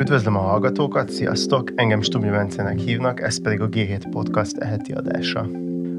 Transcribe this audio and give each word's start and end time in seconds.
Üdvözlöm 0.00 0.36
a 0.36 0.40
hallgatókat, 0.40 1.10
sziasztok! 1.10 1.70
Engem 1.74 2.00
Stubni 2.00 2.30
Bencenek 2.30 2.78
hívnak, 2.78 3.20
ez 3.20 3.42
pedig 3.42 3.60
a 3.60 3.68
G7 3.68 4.06
Podcast 4.10 4.56
eheti 4.56 4.92
adása. 4.92 5.40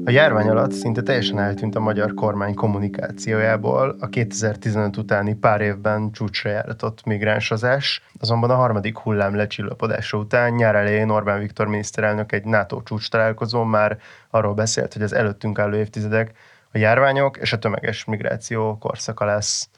A 0.04 0.10
járvány 0.10 0.48
alatt 0.48 0.72
szinte 0.72 1.02
teljesen 1.02 1.38
eltűnt 1.38 1.74
a 1.74 1.80
magyar 1.80 2.14
kormány 2.14 2.54
kommunikációjából 2.54 3.96
a 4.00 4.08
2015 4.08 4.96
utáni 4.96 5.34
pár 5.34 5.60
évben 5.60 6.12
csúcsra 6.12 6.50
járatott 6.50 7.04
migránsozás, 7.04 8.02
azonban 8.20 8.50
a 8.50 8.54
harmadik 8.54 8.98
hullám 8.98 9.36
lecsillapodása 9.36 10.18
után 10.18 10.52
nyár 10.52 10.74
elején 10.74 11.10
Orbán 11.10 11.38
Viktor 11.38 11.66
miniszterelnök 11.66 12.32
egy 12.32 12.44
NATO 12.44 12.82
csúcs 12.82 13.10
találkozón 13.10 13.66
már 13.66 13.98
arról 14.30 14.54
beszélt, 14.54 14.92
hogy 14.92 15.02
az 15.02 15.12
előttünk 15.12 15.58
álló 15.58 15.76
évtizedek 15.76 16.32
a 16.72 16.78
járványok 16.78 17.36
és 17.36 17.52
a 17.52 17.58
tömeges 17.58 18.04
migráció 18.04 18.78
korszaka 18.78 19.24
lesz. 19.24 19.68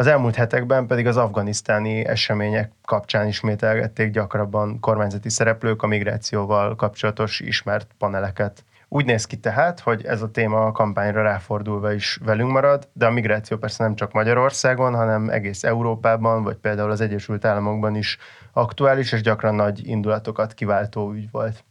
Az 0.00 0.06
elmúlt 0.06 0.34
hetekben 0.34 0.86
pedig 0.86 1.06
az 1.06 1.16
afganisztáni 1.16 2.06
események 2.06 2.72
kapcsán 2.84 3.26
ismételgették 3.26 4.10
gyakrabban 4.10 4.80
kormányzati 4.80 5.28
szereplők 5.28 5.82
a 5.82 5.86
migrációval 5.86 6.74
kapcsolatos 6.74 7.40
ismert 7.40 7.90
paneleket. 7.98 8.64
Úgy 8.88 9.04
néz 9.04 9.24
ki 9.24 9.36
tehát, 9.36 9.80
hogy 9.80 10.04
ez 10.04 10.22
a 10.22 10.30
téma 10.30 10.66
a 10.66 10.72
kampányra 10.72 11.22
ráfordulva 11.22 11.92
is 11.92 12.18
velünk 12.24 12.50
marad, 12.50 12.88
de 12.92 13.06
a 13.06 13.10
migráció 13.10 13.56
persze 13.56 13.82
nem 13.82 13.94
csak 13.94 14.12
Magyarországon, 14.12 14.94
hanem 14.94 15.28
egész 15.28 15.64
Európában, 15.64 16.42
vagy 16.42 16.56
például 16.56 16.90
az 16.90 17.00
Egyesült 17.00 17.44
Államokban 17.44 17.96
is 17.96 18.18
aktuális 18.52 19.12
és 19.12 19.20
gyakran 19.20 19.54
nagy 19.54 19.88
indulatokat 19.88 20.54
kiváltó 20.54 21.12
ügy 21.12 21.30
volt. 21.30 21.64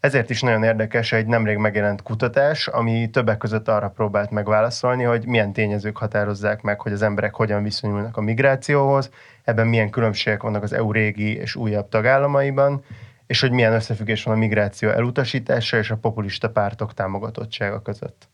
Ezért 0.00 0.30
is 0.30 0.40
nagyon 0.40 0.62
érdekes 0.62 1.12
egy 1.12 1.26
nemrég 1.26 1.56
megjelent 1.56 2.02
kutatás, 2.02 2.66
ami 2.66 3.10
többek 3.10 3.36
között 3.36 3.68
arra 3.68 3.88
próbált 3.88 4.30
megválaszolni, 4.30 5.02
hogy 5.02 5.26
milyen 5.26 5.52
tényezők 5.52 5.96
határozzák 5.96 6.62
meg, 6.62 6.80
hogy 6.80 6.92
az 6.92 7.02
emberek 7.02 7.34
hogyan 7.34 7.62
viszonyulnak 7.62 8.16
a 8.16 8.20
migrációhoz, 8.20 9.10
ebben 9.44 9.66
milyen 9.66 9.90
különbségek 9.90 10.42
vannak 10.42 10.62
az 10.62 10.72
EU 10.72 10.92
régi 10.92 11.36
és 11.36 11.54
újabb 11.56 11.88
tagállamaiban, 11.88 12.84
és 13.26 13.40
hogy 13.40 13.50
milyen 13.50 13.72
összefüggés 13.72 14.22
van 14.22 14.34
a 14.34 14.38
migráció 14.38 14.88
elutasítása 14.88 15.76
és 15.76 15.90
a 15.90 15.96
populista 15.96 16.50
pártok 16.50 16.94
támogatottsága 16.94 17.82
között. 17.82 18.28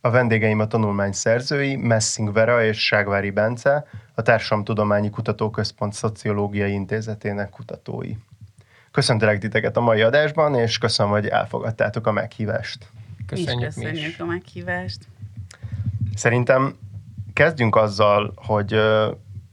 A 0.00 0.10
vendégeim 0.10 0.60
a 0.60 0.66
tanulmány 0.66 1.12
szerzői, 1.12 1.76
Messing 1.76 2.32
Vera 2.32 2.64
és 2.64 2.84
Ságvári 2.84 3.30
Bence, 3.30 3.86
a 4.14 4.22
Társadalomtudományi 4.22 5.10
Kutatóközpont 5.10 5.92
Szociológiai 5.92 6.72
Intézetének 6.72 7.50
kutatói. 7.50 8.12
Köszöntelek 8.96 9.38
titeket 9.38 9.76
a 9.76 9.80
mai 9.80 10.00
adásban, 10.00 10.54
és 10.54 10.78
köszönöm, 10.78 11.12
hogy 11.12 11.26
elfogadtátok 11.26 12.06
a 12.06 12.12
meghívást. 12.12 12.88
Köszönjük, 13.26 13.64
köszönjük 13.64 13.92
mi 13.92 13.98
is. 13.98 14.18
a 14.18 14.24
meghívást. 14.24 14.98
Szerintem 16.14 16.76
kezdjünk 17.32 17.76
azzal, 17.76 18.32
hogy 18.36 18.80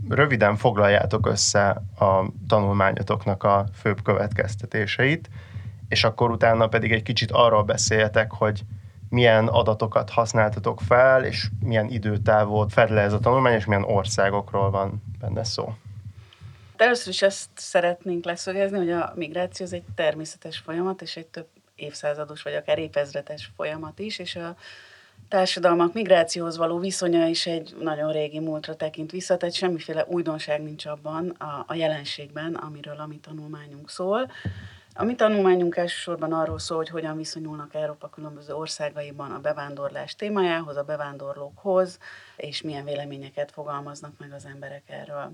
röviden 0.09 0.55
foglaljátok 0.55 1.27
össze 1.27 1.69
a 1.99 2.25
tanulmányotoknak 2.47 3.43
a 3.43 3.65
főbb 3.73 4.01
következtetéseit, 4.03 5.29
és 5.87 6.03
akkor 6.03 6.31
utána 6.31 6.67
pedig 6.67 6.91
egy 6.91 7.03
kicsit 7.03 7.31
arról 7.31 7.63
beszéljetek, 7.63 8.31
hogy 8.31 8.63
milyen 9.09 9.47
adatokat 9.47 10.09
használtatok 10.09 10.81
fel, 10.81 11.23
és 11.23 11.47
milyen 11.59 11.89
időtávot 11.89 12.73
fed 12.73 12.89
le 12.89 13.01
ez 13.01 13.13
a 13.13 13.19
tanulmány, 13.19 13.53
és 13.53 13.65
milyen 13.65 13.83
országokról 13.83 14.69
van 14.71 15.03
benne 15.19 15.43
szó. 15.43 15.73
Először 16.77 17.13
is 17.13 17.21
ezt 17.21 17.49
szeretnénk 17.55 18.25
leszögezni, 18.25 18.77
hogy 18.77 18.91
a 18.91 19.13
migráció 19.15 19.65
az 19.65 19.73
egy 19.73 19.83
természetes 19.95 20.57
folyamat, 20.57 21.01
és 21.01 21.17
egy 21.17 21.27
több 21.27 21.47
évszázados, 21.75 22.41
vagy 22.41 22.53
akár 22.53 22.79
évezredes 22.79 23.51
folyamat 23.55 23.99
is, 23.99 24.19
és 24.19 24.35
a 24.35 24.55
társadalmak 25.27 25.93
migrációhoz 25.93 26.57
való 26.57 26.79
viszonya 26.79 27.27
is 27.27 27.45
egy 27.45 27.75
nagyon 27.79 28.11
régi 28.11 28.39
múltra 28.39 28.75
tekint 28.75 29.11
vissza, 29.11 29.37
tehát 29.37 29.55
semmiféle 29.55 30.05
újdonság 30.07 30.61
nincs 30.61 30.85
abban 30.85 31.29
a, 31.29 31.63
a 31.67 31.73
jelenségben, 31.73 32.53
amiről 32.55 32.99
a 32.99 33.07
mi 33.07 33.19
tanulmányunk 33.19 33.89
szól. 33.89 34.31
A 34.95 35.03
mi 35.03 35.15
tanulmányunk 35.15 35.75
elsősorban 35.75 36.33
arról 36.33 36.59
szól, 36.59 36.77
hogy 36.77 36.89
hogyan 36.89 37.17
viszonyulnak 37.17 37.73
Európa 37.73 38.09
különböző 38.09 38.53
országaiban 38.53 39.31
a 39.31 39.39
bevándorlás 39.39 40.15
témájához, 40.15 40.75
a 40.75 40.83
bevándorlókhoz, 40.83 41.99
és 42.35 42.61
milyen 42.61 42.85
véleményeket 42.85 43.51
fogalmaznak 43.51 44.13
meg 44.17 44.33
az 44.33 44.45
emberek 44.45 44.83
erről. 44.87 45.31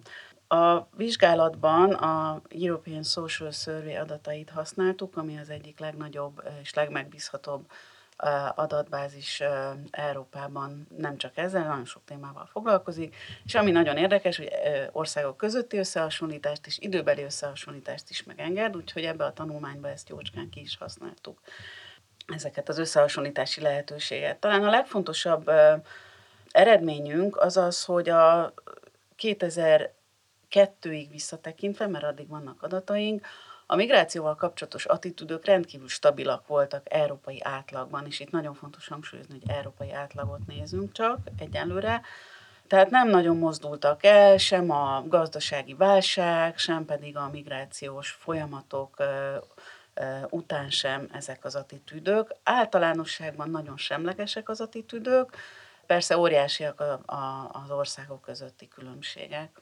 A 0.52 0.88
vizsgálatban 0.96 1.94
a 1.94 2.42
European 2.50 3.04
Social 3.04 3.52
Survey 3.52 3.96
adatait 3.96 4.50
használtuk, 4.50 5.18
ami 5.18 5.38
az 5.38 5.50
egyik 5.50 5.80
legnagyobb 5.80 6.44
és 6.62 6.74
legmegbízhatóbb 6.74 7.72
adatbázis 8.56 9.44
Európában. 9.92 10.88
Nem 10.98 11.18
csak 11.18 11.38
ezzel, 11.38 11.68
nagyon 11.68 11.86
sok 11.86 12.02
témával 12.06 12.46
foglalkozik, 12.52 13.16
és 13.46 13.56
ami 13.56 13.72
nagyon 13.72 13.98
érdekes, 13.98 14.38
hogy 14.38 14.52
országok 14.92 15.38
közötti 15.38 15.78
összehasonlítást 15.78 16.66
és 16.66 16.78
időbeli 16.80 17.24
összehasonlítást 17.24 18.10
is 18.10 18.24
megenged, 18.24 18.76
úgyhogy 18.76 19.04
ebbe 19.04 19.26
a 19.26 19.34
tanulmányba 19.34 19.90
ezt 19.90 20.10
jócskán 20.10 20.50
ki 20.50 20.60
is 20.60 20.78
használtuk. 20.78 21.40
Ezeket 22.28 22.70
az 22.70 22.78
összehasonlítási 22.78 23.62
lehetőséget. 23.62 24.38
Talán 24.38 24.64
a 24.64 24.70
legfontosabb 24.70 25.52
eredményünk 26.52 27.38
az 27.38 27.58
az, 27.58 27.86
hogy 27.86 28.10
a 28.10 28.54
2002-ig 30.52 31.08
visszatekintve, 31.12 31.88
mert 31.88 32.04
addig 32.04 32.28
vannak 32.28 32.64
adataink, 32.64 33.26
a 33.72 33.76
migrációval 33.76 34.36
kapcsolatos 34.36 34.86
attitűdök 34.86 35.46
rendkívül 35.46 35.88
stabilak 35.88 36.48
voltak 36.48 36.94
európai 36.94 37.42
átlagban, 37.44 38.06
és 38.06 38.20
itt 38.20 38.32
nagyon 38.32 38.54
fontos 38.54 38.88
hangsúlyozni, 38.88 39.40
hogy 39.40 39.56
európai 39.56 39.92
átlagot 39.92 40.48
nézünk 40.48 40.92
csak 40.92 41.18
egyelőre. 41.38 42.02
Tehát 42.68 42.90
nem 42.90 43.10
nagyon 43.10 43.38
mozdultak 43.38 44.04
el 44.04 44.38
sem 44.38 44.72
a 44.72 45.04
gazdasági 45.08 45.74
válság, 45.74 46.58
sem 46.58 46.86
pedig 46.86 47.18
a 47.18 47.30
migrációs 47.30 48.10
folyamatok 48.10 49.04
után 50.30 50.70
sem 50.70 51.10
ezek 51.14 51.46
az 51.46 51.56
attitűdök. 51.56 52.36
Általánosságban 52.44 53.50
nagyon 53.50 53.78
semlegesek 53.78 54.50
az 54.50 54.62
attitűdök, 54.62 55.36
persze 55.86 56.18
óriásiak 56.18 56.80
a, 56.80 57.02
az 57.64 57.72
országok 57.72 58.22
közötti 58.22 58.68
különbségek. 58.68 59.62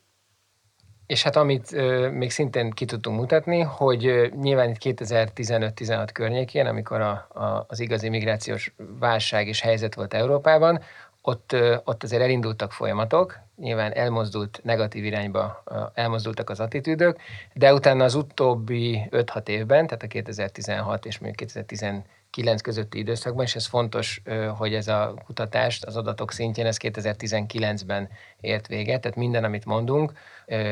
És 1.07 1.23
hát 1.23 1.35
amit 1.35 1.73
ö, 1.73 2.09
még 2.09 2.31
szintén 2.31 2.71
ki 2.71 2.85
tudtunk 2.85 3.19
mutatni, 3.19 3.59
hogy 3.59 4.05
ö, 4.05 4.27
nyilván 4.41 4.69
itt 4.69 4.77
2015-16 4.79 6.09
környékén, 6.13 6.65
amikor 6.65 7.01
a, 7.01 7.27
a, 7.33 7.65
az 7.67 7.79
igazi 7.79 8.09
migrációs 8.09 8.73
válság 8.99 9.47
és 9.47 9.61
helyzet 9.61 9.95
volt 9.95 10.13
Európában, 10.13 10.81
ott, 11.21 11.51
ö, 11.51 11.75
ott 11.83 12.03
azért 12.03 12.21
elindultak 12.21 12.71
folyamatok, 12.71 13.39
nyilván 13.55 13.93
elmozdult 13.93 14.59
negatív 14.63 15.05
irányba, 15.05 15.63
elmozdultak 15.93 16.49
az 16.49 16.59
attitűdök, 16.59 17.19
de 17.53 17.73
utána 17.73 18.03
az 18.03 18.15
utóbbi 18.15 19.07
5-6 19.11 19.47
évben, 19.47 19.87
tehát 19.87 20.03
a 20.03 20.07
2016 20.07 21.05
és 21.05 21.17
mondjuk 21.17 21.35
2017 21.35 22.05
9 22.29 22.61
közötti 22.61 22.97
időszakban, 22.97 23.45
és 23.45 23.55
ez 23.55 23.65
fontos, 23.65 24.21
hogy 24.57 24.73
ez 24.73 24.87
a 24.87 25.21
kutatást 25.25 25.85
az 25.85 25.97
adatok 25.97 26.31
szintjén, 26.31 26.65
ez 26.65 26.77
2019-ben 26.81 28.09
ért 28.41 28.67
véget, 28.67 29.01
tehát 29.01 29.17
minden, 29.17 29.43
amit 29.43 29.65
mondunk, 29.65 30.13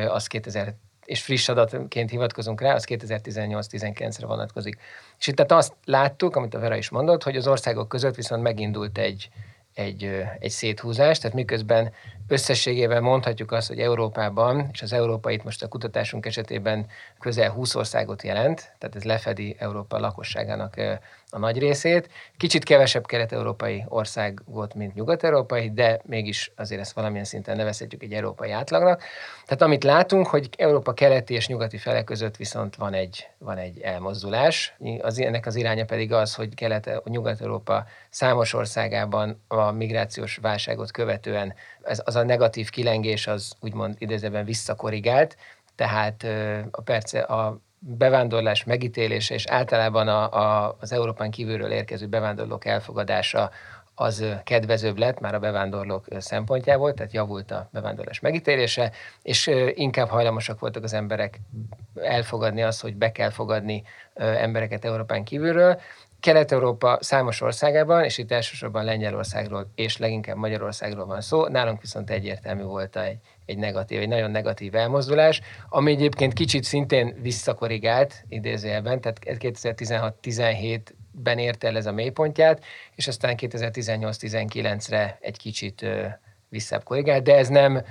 az 0.07 0.27
2000 0.27 0.75
és 1.05 1.21
friss 1.21 1.49
adatként 1.49 2.09
hivatkozunk 2.09 2.61
rá, 2.61 2.73
az 2.73 2.85
2018-19-re 2.87 4.25
vonatkozik. 4.25 4.79
És 5.19 5.27
itt 5.27 5.35
tehát 5.35 5.51
azt 5.51 5.73
láttuk, 5.85 6.35
amit 6.35 6.53
a 6.53 6.59
Vera 6.59 6.75
is 6.75 6.89
mondott, 6.89 7.23
hogy 7.23 7.35
az 7.35 7.47
országok 7.47 7.87
között 7.87 8.15
viszont 8.15 8.41
megindult 8.41 8.97
egy, 8.97 9.29
egy, 9.73 10.23
egy 10.39 10.49
széthúzás, 10.49 11.19
tehát 11.19 11.35
miközben 11.35 11.91
összességében 12.27 13.03
mondhatjuk 13.03 13.51
azt, 13.51 13.67
hogy 13.67 13.79
Európában, 13.79 14.69
és 14.71 14.81
az 14.81 14.93
Európait 14.93 15.43
most 15.43 15.63
a 15.63 15.67
kutatásunk 15.67 16.25
esetében 16.25 16.85
közel 17.19 17.49
20 17.49 17.75
országot 17.75 18.23
jelent, 18.23 18.73
tehát 18.77 18.95
ez 18.95 19.03
lefedi 19.03 19.55
Európa 19.59 19.99
lakosságának 19.99 20.75
a 21.35 21.39
nagy 21.39 21.59
részét. 21.59 22.09
Kicsit 22.37 22.63
kevesebb 22.63 23.05
kelet-európai 23.05 23.83
ország 23.87 24.41
volt, 24.45 24.73
mint 24.73 24.93
nyugat-európai, 24.93 25.71
de 25.73 26.01
mégis 26.05 26.51
azért 26.55 26.81
ezt 26.81 26.93
valamilyen 26.93 27.25
szinten 27.25 27.55
nevezhetjük 27.55 28.03
egy 28.03 28.13
európai 28.13 28.51
átlagnak. 28.51 29.03
Tehát 29.45 29.61
amit 29.61 29.83
látunk, 29.83 30.27
hogy 30.27 30.49
Európa 30.57 30.93
keleti 30.93 31.33
és 31.33 31.47
nyugati 31.47 31.77
fele 31.77 32.03
között 32.03 32.35
viszont 32.35 32.75
van 32.75 32.93
egy, 32.93 33.27
van 33.37 33.57
egy 33.57 33.79
elmozdulás. 33.79 34.75
Az, 35.01 35.19
ennek 35.19 35.45
az 35.45 35.55
iránya 35.55 35.85
pedig 35.85 36.13
az, 36.13 36.35
hogy 36.35 36.55
kelet, 36.55 37.01
nyugat-európa 37.03 37.85
számos 38.09 38.53
országában 38.53 39.43
a 39.47 39.71
migrációs 39.71 40.37
válságot 40.41 40.91
követően 40.91 41.53
ez, 41.83 42.01
az 42.05 42.15
a 42.15 42.23
negatív 42.23 42.69
kilengés 42.69 43.27
az 43.27 43.53
úgymond 43.59 43.95
idézőben 43.97 44.45
visszakorrigált, 44.45 45.37
tehát 45.75 46.23
a 46.71 46.81
perce, 46.81 47.19
a 47.19 47.59
bevándorlás 47.87 48.63
megítélése 48.63 49.33
és 49.33 49.45
általában 49.45 50.07
a, 50.07 50.31
a, 50.33 50.77
az 50.79 50.91
Európán 50.91 51.31
kívülről 51.31 51.71
érkező 51.71 52.07
bevándorlók 52.07 52.65
elfogadása 52.65 53.51
az 53.95 54.25
kedvezőbb 54.43 54.97
lett 54.97 55.19
már 55.19 55.35
a 55.35 55.39
bevándorlók 55.39 56.05
szempontjából, 56.17 56.93
tehát 56.93 57.13
javult 57.13 57.51
a 57.51 57.69
bevándorlás 57.71 58.19
megítélése, 58.19 58.91
és 59.21 59.51
inkább 59.73 60.07
hajlamosak 60.07 60.59
voltak 60.59 60.83
az 60.83 60.93
emberek 60.93 61.39
elfogadni 61.95 62.63
azt, 62.63 62.81
hogy 62.81 62.95
be 62.95 63.11
kell 63.11 63.29
fogadni 63.29 63.83
embereket 64.13 64.85
Európán 64.85 65.23
kívülről, 65.23 65.79
Kelet-Európa 66.25 66.97
számos 67.01 67.41
országában, 67.41 68.03
és 68.03 68.17
itt 68.17 68.31
elsősorban 68.31 68.83
Lengyelországról 68.83 69.71
és 69.75 69.97
leginkább 69.97 70.35
Magyarországról 70.35 71.05
van 71.05 71.21
szó, 71.21 71.47
nálunk 71.47 71.81
viszont 71.81 72.09
egyértelmű 72.09 72.63
volt 72.63 72.97
egy, 72.97 73.17
egy 73.45 73.57
negatív, 73.57 73.99
egy 73.99 74.07
nagyon 74.07 74.31
negatív 74.31 74.75
elmozdulás, 74.75 75.41
ami 75.69 75.91
egyébként 75.91 76.33
kicsit 76.33 76.63
szintén 76.63 77.15
visszakorrigált 77.21 78.23
idézőjelben, 78.27 79.01
tehát 79.01 79.19
2016-17-ben 79.23 81.37
érte 81.37 81.67
el 81.67 81.77
ez 81.77 81.85
a 81.85 81.91
mélypontját, 81.91 82.63
és 82.95 83.07
aztán 83.07 83.35
2018-19-re 83.37 85.17
egy 85.21 85.37
kicsit 85.37 85.85
visszább 86.49 86.83
korrigált, 86.83 87.23
de 87.23 87.35
ez 87.35 87.47
nem 87.47 87.83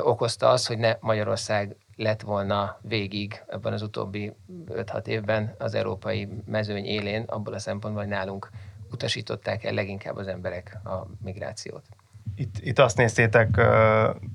okozta 0.00 0.48
azt, 0.48 0.66
hogy 0.66 0.78
ne 0.78 0.96
Magyarország 1.00 1.76
lett 1.98 2.22
volna 2.22 2.78
végig 2.82 3.42
ebben 3.46 3.72
az 3.72 3.82
utóbbi 3.82 4.32
5-6 4.68 5.06
évben 5.06 5.54
az 5.58 5.74
európai 5.74 6.28
mezőny 6.46 6.84
élén, 6.84 7.22
abból 7.22 7.54
a 7.54 7.58
szempontból, 7.58 8.02
hogy 8.02 8.12
nálunk 8.12 8.50
utasították 8.90 9.64
el 9.64 9.72
leginkább 9.72 10.16
az 10.16 10.26
emberek 10.26 10.78
a 10.84 11.06
migrációt. 11.22 11.82
Itt, 12.34 12.58
itt 12.60 12.78
azt 12.78 12.96
néztétek 12.96 13.60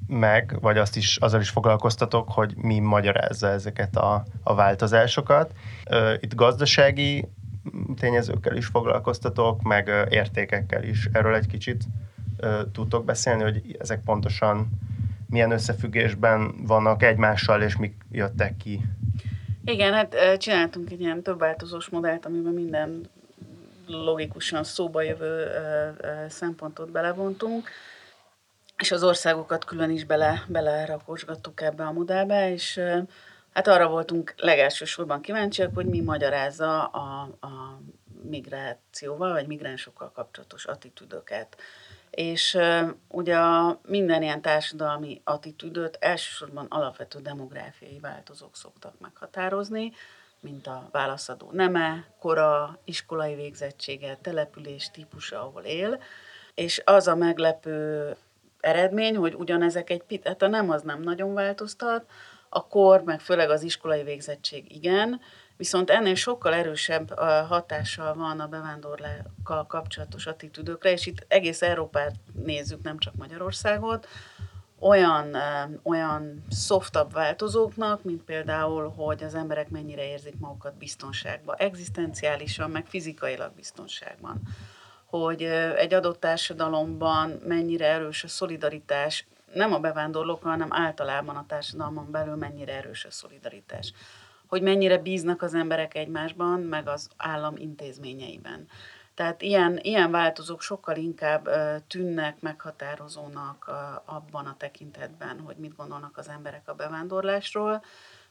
meg, 0.08 0.58
vagy 0.62 0.78
azt 0.78 0.96
is, 0.96 1.18
azzal 1.18 1.42
is 1.42 1.50
foglalkoztatok, 1.50 2.32
hogy 2.32 2.54
mi 2.56 2.80
magyarázza 2.80 3.48
ezeket 3.48 3.96
a, 3.96 4.26
a 4.44 4.56
változásokat. 4.56 5.54
Itt 6.20 6.36
gazdasági 6.36 7.28
tényezőkkel 8.00 8.58
is 8.58 8.66
foglalkoztatok, 8.66 9.62
meg 9.62 10.08
értékekkel 10.10 10.84
is. 10.84 11.10
Erről 11.12 11.36
egy 11.36 11.48
kicsit 11.48 11.84
tudtok 12.72 13.06
beszélni, 13.06 13.44
hogy 13.44 13.78
ezek 13.80 14.02
pontosan 14.02 14.70
milyen 15.34 15.52
összefüggésben 15.52 16.66
vannak 16.66 17.04
egymással, 17.04 17.62
és 17.62 17.78
mik 17.78 17.96
jöttek 18.12 18.58
ki? 18.58 18.82
Igen, 19.66 19.94
hát 19.94 20.38
csináltunk 20.38 20.92
egy 20.92 21.02
ilyen 21.02 21.22
több 21.22 21.40
változós 21.40 21.90
modellt, 21.90 22.26
amiben 22.26 22.54
minden 22.54 23.10
logikusan 23.88 24.64
szóba 24.64 25.02
jövő 25.02 25.48
szempontot 26.30 26.92
belevontunk, 26.92 27.70
és 28.78 28.92
az 28.92 29.04
országokat 29.04 29.66
külön 29.66 29.90
is 29.90 30.06
bele, 30.06 30.44
belerakosgattuk 30.48 31.62
ebbe 31.62 31.84
a 31.84 31.92
modellbe, 31.92 32.52
és 32.52 32.80
hát 33.54 33.68
arra 33.68 33.88
voltunk 33.88 34.34
legelsősorban 34.38 35.22
kíváncsiak, 35.22 35.76
hogy 35.76 35.86
mi 35.86 36.02
magyarázza 36.02 36.86
a, 36.86 37.22
a 37.42 37.80
migrációval, 38.30 39.32
vagy 39.32 39.48
migránsokkal 39.48 40.12
kapcsolatos 40.12 40.66
attitűdöket. 40.66 41.58
És 42.16 42.58
ugye 43.08 43.38
minden 43.86 44.22
ilyen 44.22 44.42
társadalmi 44.42 45.22
attitűdöt 45.24 45.98
elsősorban 46.00 46.66
alapvető 46.70 47.20
demográfiai 47.20 48.00
változók 48.00 48.56
szoktak 48.56 48.94
meghatározni, 49.00 49.92
mint 50.40 50.68
a 50.68 50.90
válaszadó 50.92 51.50
neme, 51.52 52.06
kora, 52.20 52.80
iskolai 52.84 53.36
végzettsége, 53.36 54.18
település 54.22 54.92
típusa, 54.92 55.42
ahol 55.42 55.64
él. 55.64 56.00
És 56.54 56.82
az 56.86 57.08
a 57.08 57.16
meglepő 57.16 58.16
eredmény, 58.60 59.16
hogy 59.16 59.34
ugyanezek 59.34 59.90
egy 59.90 60.04
picit, 60.04 60.28
hát 60.28 60.42
a 60.42 60.48
nem 60.48 60.70
az 60.70 60.82
nem 60.82 61.02
nagyon 61.02 61.34
változtat, 61.34 62.06
a 62.50 62.68
kor, 62.68 63.04
meg 63.04 63.20
főleg 63.20 63.50
az 63.50 63.64
iskolai 63.64 64.04
végzettség 64.04 64.76
igen, 64.76 65.22
viszont 65.58 65.90
ennél 65.90 66.16
sokkal 66.16 66.54
erősebb 66.54 67.20
hatással 67.48 68.14
van 68.14 68.40
a 68.40 68.48
bevándorlákkal 68.48 69.66
kapcsolatos 69.68 70.26
attitűdökre, 70.26 70.92
és 70.92 71.06
itt 71.06 71.26
egész 71.28 71.62
Európát 71.62 72.16
nézzük, 72.34 72.82
nem 72.82 72.98
csak 72.98 73.16
Magyarországot, 73.16 74.08
olyan, 74.80 75.38
olyan 75.84 76.44
softabb 76.52 77.14
változóknak, 77.14 78.04
mint 78.04 78.24
például, 78.24 78.90
hogy 78.90 79.24
az 79.24 79.36
emberek 79.36 79.70
mennyire 79.70 80.08
érzik 80.08 80.40
magukat 80.40 80.78
biztonságban, 80.78 81.56
egzisztenciálisan, 81.58 82.72
meg 82.72 82.86
fizikailag 82.86 83.52
biztonságban. 83.56 84.42
Hogy 85.06 85.44
egy 85.76 85.94
adott 85.94 86.20
társadalomban 86.20 87.40
mennyire 87.48 87.88
erős 87.88 88.24
a 88.24 88.28
szolidaritás, 88.28 89.28
nem 89.54 89.74
a 89.74 89.80
bevándorlókkal, 89.80 90.52
hanem 90.52 90.74
általában 90.74 91.36
a 91.36 91.46
társadalmon 91.48 92.12
belül 92.12 92.36
mennyire 92.36 92.74
erős 92.74 93.06
a 93.06 93.12
szolidaritás 93.12 93.94
hogy 94.54 94.62
mennyire 94.62 94.98
bíznak 94.98 95.42
az 95.42 95.54
emberek 95.54 95.96
egymásban, 95.96 96.60
meg 96.60 96.88
az 96.88 97.10
állam 97.18 97.56
intézményeiben. 97.58 98.68
Tehát 99.14 99.42
ilyen, 99.42 99.80
ilyen 99.82 100.12
változók 100.12 100.62
sokkal 100.62 100.96
inkább 100.96 101.50
tűnnek 101.88 102.42
meghatározónak 102.42 103.72
abban 104.06 104.46
a 104.46 104.56
tekintetben, 104.58 105.40
hogy 105.40 105.56
mit 105.56 105.76
gondolnak 105.76 106.18
az 106.18 106.30
emberek 106.30 106.70
a 106.70 106.74
bevándorlásról, 106.74 107.84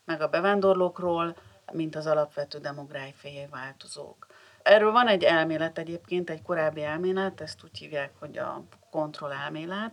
meg 0.04 0.20
a 0.20 0.28
bevándorlókról, 0.28 1.36
mint 1.72 1.96
az 1.96 2.06
alapvető 2.06 2.58
demográfiai 2.58 3.46
változók. 3.50 4.26
Erről 4.62 4.92
van 4.92 5.08
egy 5.08 5.22
elmélet 5.22 5.78
egyébként, 5.78 6.30
egy 6.30 6.42
korábbi 6.42 6.82
elmélet, 6.82 7.40
ezt 7.40 7.64
úgy 7.64 7.78
hívják, 7.78 8.10
hogy 8.18 8.38
a 8.38 8.62
kontrollelmélet, 8.90 9.92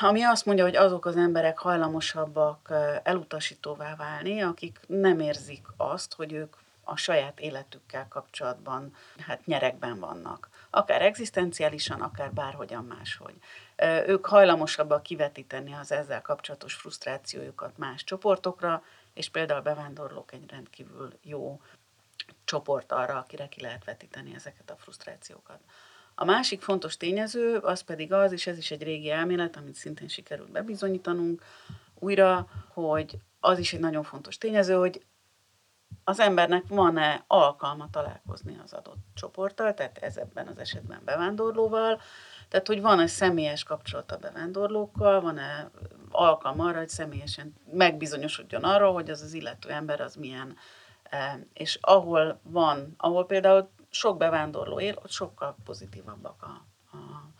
ami 0.00 0.22
azt 0.22 0.46
mondja, 0.46 0.64
hogy 0.64 0.76
azok 0.76 1.06
az 1.06 1.16
emberek 1.16 1.58
hajlamosabbak 1.58 2.72
elutasítóvá 3.02 3.96
válni, 3.96 4.42
akik 4.42 4.80
nem 4.86 5.20
érzik 5.20 5.66
azt, 5.76 6.14
hogy 6.14 6.32
ők 6.32 6.56
a 6.84 6.96
saját 6.96 7.40
életükkel 7.40 8.06
kapcsolatban 8.08 8.94
hát 9.18 9.46
nyerekben 9.46 9.98
vannak. 9.98 10.48
Akár 10.70 11.02
egzisztenciálisan, 11.02 12.00
akár 12.00 12.32
bárhogyan 12.32 12.84
máshogy. 12.84 13.34
Ők 14.06 14.26
hajlamosabbak 14.26 15.02
kivetíteni 15.02 15.74
az 15.74 15.92
ezzel 15.92 16.22
kapcsolatos 16.22 16.74
frusztrációjukat 16.74 17.78
más 17.78 18.04
csoportokra, 18.04 18.82
és 19.14 19.28
például 19.28 19.60
bevándorlók 19.60 20.32
egy 20.32 20.50
rendkívül 20.50 21.18
jó 21.22 21.60
csoport 22.44 22.92
arra, 22.92 23.18
akire 23.18 23.48
ki 23.48 23.60
lehet 23.60 23.84
vetíteni 23.84 24.34
ezeket 24.34 24.70
a 24.70 24.76
frusztrációkat. 24.76 25.60
A 26.14 26.24
másik 26.24 26.60
fontos 26.62 26.96
tényező 26.96 27.56
az 27.56 27.80
pedig 27.80 28.12
az, 28.12 28.32
és 28.32 28.46
ez 28.46 28.58
is 28.58 28.70
egy 28.70 28.82
régi 28.82 29.10
elmélet, 29.10 29.56
amit 29.56 29.74
szintén 29.74 30.08
sikerült 30.08 30.50
bebizonyítanunk 30.50 31.42
újra, 31.98 32.48
hogy 32.68 33.18
az 33.40 33.58
is 33.58 33.72
egy 33.72 33.80
nagyon 33.80 34.02
fontos 34.02 34.38
tényező, 34.38 34.74
hogy 34.74 35.04
az 36.04 36.20
embernek 36.20 36.64
van-e 36.68 37.24
alkalma 37.26 37.88
találkozni 37.90 38.58
az 38.64 38.72
adott 38.72 38.98
csoporttal, 39.14 39.74
tehát 39.74 39.98
ez 39.98 40.16
ebben 40.16 40.46
az 40.46 40.58
esetben 40.58 41.00
bevándorlóval, 41.04 42.00
tehát 42.48 42.66
hogy 42.66 42.80
van-e 42.80 43.06
személyes 43.06 43.62
kapcsolat 43.62 44.12
a 44.12 44.16
bevándorlókkal, 44.16 45.20
van-e 45.20 45.70
alkalma 46.10 46.64
arra, 46.64 46.78
hogy 46.78 46.88
személyesen 46.88 47.54
megbizonyosodjon 47.72 48.64
arról, 48.64 48.92
hogy 48.92 49.10
az 49.10 49.22
az 49.22 49.32
illető 49.32 49.70
ember 49.70 50.00
az 50.00 50.14
milyen. 50.14 50.56
Eh, 51.02 51.34
és 51.52 51.78
ahol 51.80 52.40
van, 52.42 52.94
ahol 52.96 53.26
például 53.26 53.68
sok 53.94 54.16
bevándorló 54.16 54.80
él, 54.80 54.94
ott 55.02 55.10
sokkal 55.10 55.56
pozitívabbak 55.64 56.42
a, 56.42 56.64
a, 56.96 57.32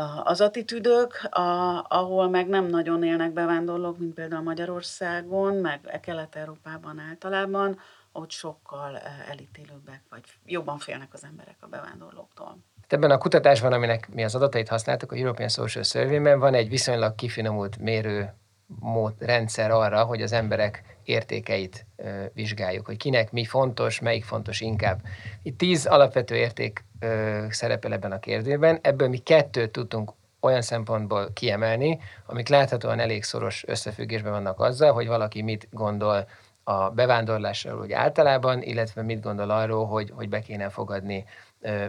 a, 0.00 0.22
az 0.24 0.40
attitűdök, 0.40 1.28
a, 1.30 1.84
ahol 1.88 2.28
meg 2.28 2.48
nem 2.48 2.66
nagyon 2.66 3.02
élnek 3.02 3.32
bevándorlók, 3.32 3.98
mint 3.98 4.14
például 4.14 4.42
Magyarországon, 4.42 5.54
meg 5.54 6.00
Kelet-Európában 6.02 6.98
általában, 6.98 7.78
ott 8.12 8.30
sokkal 8.30 8.96
eh, 8.96 9.30
elítélőbbek, 9.30 10.02
vagy 10.10 10.22
jobban 10.44 10.78
félnek 10.78 11.08
az 11.12 11.24
emberek 11.24 11.56
a 11.60 11.66
bevándorlóktól. 11.66 12.56
Ebben 12.88 13.10
a 13.10 13.18
kutatásban, 13.18 13.72
aminek 13.72 14.08
mi 14.12 14.24
az 14.24 14.34
adatait 14.34 14.68
használtuk, 14.68 15.12
a 15.12 15.16
European 15.16 15.48
Social 15.48 15.84
Survey-ben 15.84 16.38
van 16.38 16.54
egy 16.54 16.68
viszonylag 16.68 17.14
kifinomult 17.14 17.78
mérő 17.78 18.34
mód, 18.78 19.14
rendszer 19.18 19.70
arra, 19.70 20.04
hogy 20.04 20.22
az 20.22 20.32
emberek 20.32 20.82
értékeit 21.04 21.86
ö, 21.96 22.24
vizsgáljuk, 22.32 22.86
hogy 22.86 22.96
kinek 22.96 23.32
mi 23.32 23.44
fontos, 23.44 24.00
melyik 24.00 24.24
fontos 24.24 24.60
inkább. 24.60 25.00
Itt 25.42 25.58
tíz 25.58 25.86
alapvető 25.86 26.36
érték 26.36 26.84
ö, 27.00 27.44
szerepel 27.50 27.92
ebben 27.92 28.12
a 28.12 28.18
kérdőben, 28.18 28.78
ebből 28.82 29.08
mi 29.08 29.18
kettőt 29.18 29.70
tudtunk 29.70 30.12
olyan 30.40 30.62
szempontból 30.62 31.32
kiemelni, 31.32 31.98
amik 32.26 32.48
láthatóan 32.48 33.00
elég 33.00 33.22
szoros 33.22 33.64
összefüggésben 33.66 34.32
vannak 34.32 34.60
azzal, 34.60 34.92
hogy 34.92 35.06
valaki 35.06 35.42
mit 35.42 35.68
gondol 35.70 36.28
a 36.64 36.90
bevándorlásról 36.90 37.80
úgy 37.80 37.92
általában, 37.92 38.62
illetve 38.62 39.02
mit 39.02 39.20
gondol 39.20 39.50
arról, 39.50 39.86
hogy, 39.86 40.12
hogy 40.14 40.28
be 40.28 40.40
kéne 40.40 40.68
fogadni 40.68 41.24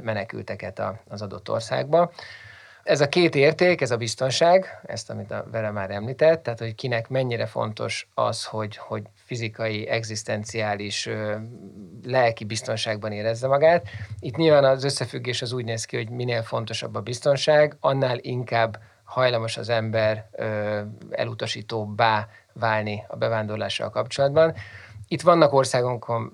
menekülteket 0.01 0.81
az 1.07 1.21
adott 1.21 1.50
országba. 1.50 2.11
Ez 2.91 3.01
a 3.01 3.10
két 3.10 3.36
érték, 3.36 3.81
ez 3.81 3.91
a 3.91 3.98
biztonság, 3.98 4.81
ezt, 4.86 5.10
amit 5.10 5.31
a 5.31 5.45
Vera 5.51 5.71
már 5.71 5.91
említett, 5.91 6.43
tehát 6.43 6.60
hogy 6.60 6.75
kinek 6.75 7.10
mennyire 7.10 7.45
fontos 7.45 8.07
az, 8.13 8.45
hogy, 8.45 8.77
hogy 8.77 9.03
fizikai, 9.15 9.88
egzisztenciális, 9.88 11.10
lelki 12.03 12.45
biztonságban 12.45 13.12
érezze 13.12 13.48
magát. 13.48 13.88
Itt 14.19 14.36
nyilván 14.36 14.63
az 14.63 14.83
összefüggés 14.83 15.41
az 15.41 15.51
úgy 15.51 15.65
néz 15.65 15.86
ki, 15.86 15.95
hogy 15.95 16.10
minél 16.10 16.43
fontosabb 16.43 16.95
a 16.95 17.01
biztonság, 17.01 17.77
annál 17.79 18.17
inkább 18.21 18.79
hajlamos 19.03 19.57
az 19.57 19.69
ember 19.69 20.29
elutasítóbbá 21.12 22.27
válni 22.53 23.03
a 23.07 23.15
bevándorlással 23.15 23.89
kapcsolatban. 23.89 24.53
Itt 25.12 25.22
vannak 25.22 25.53
országok, 25.53 26.30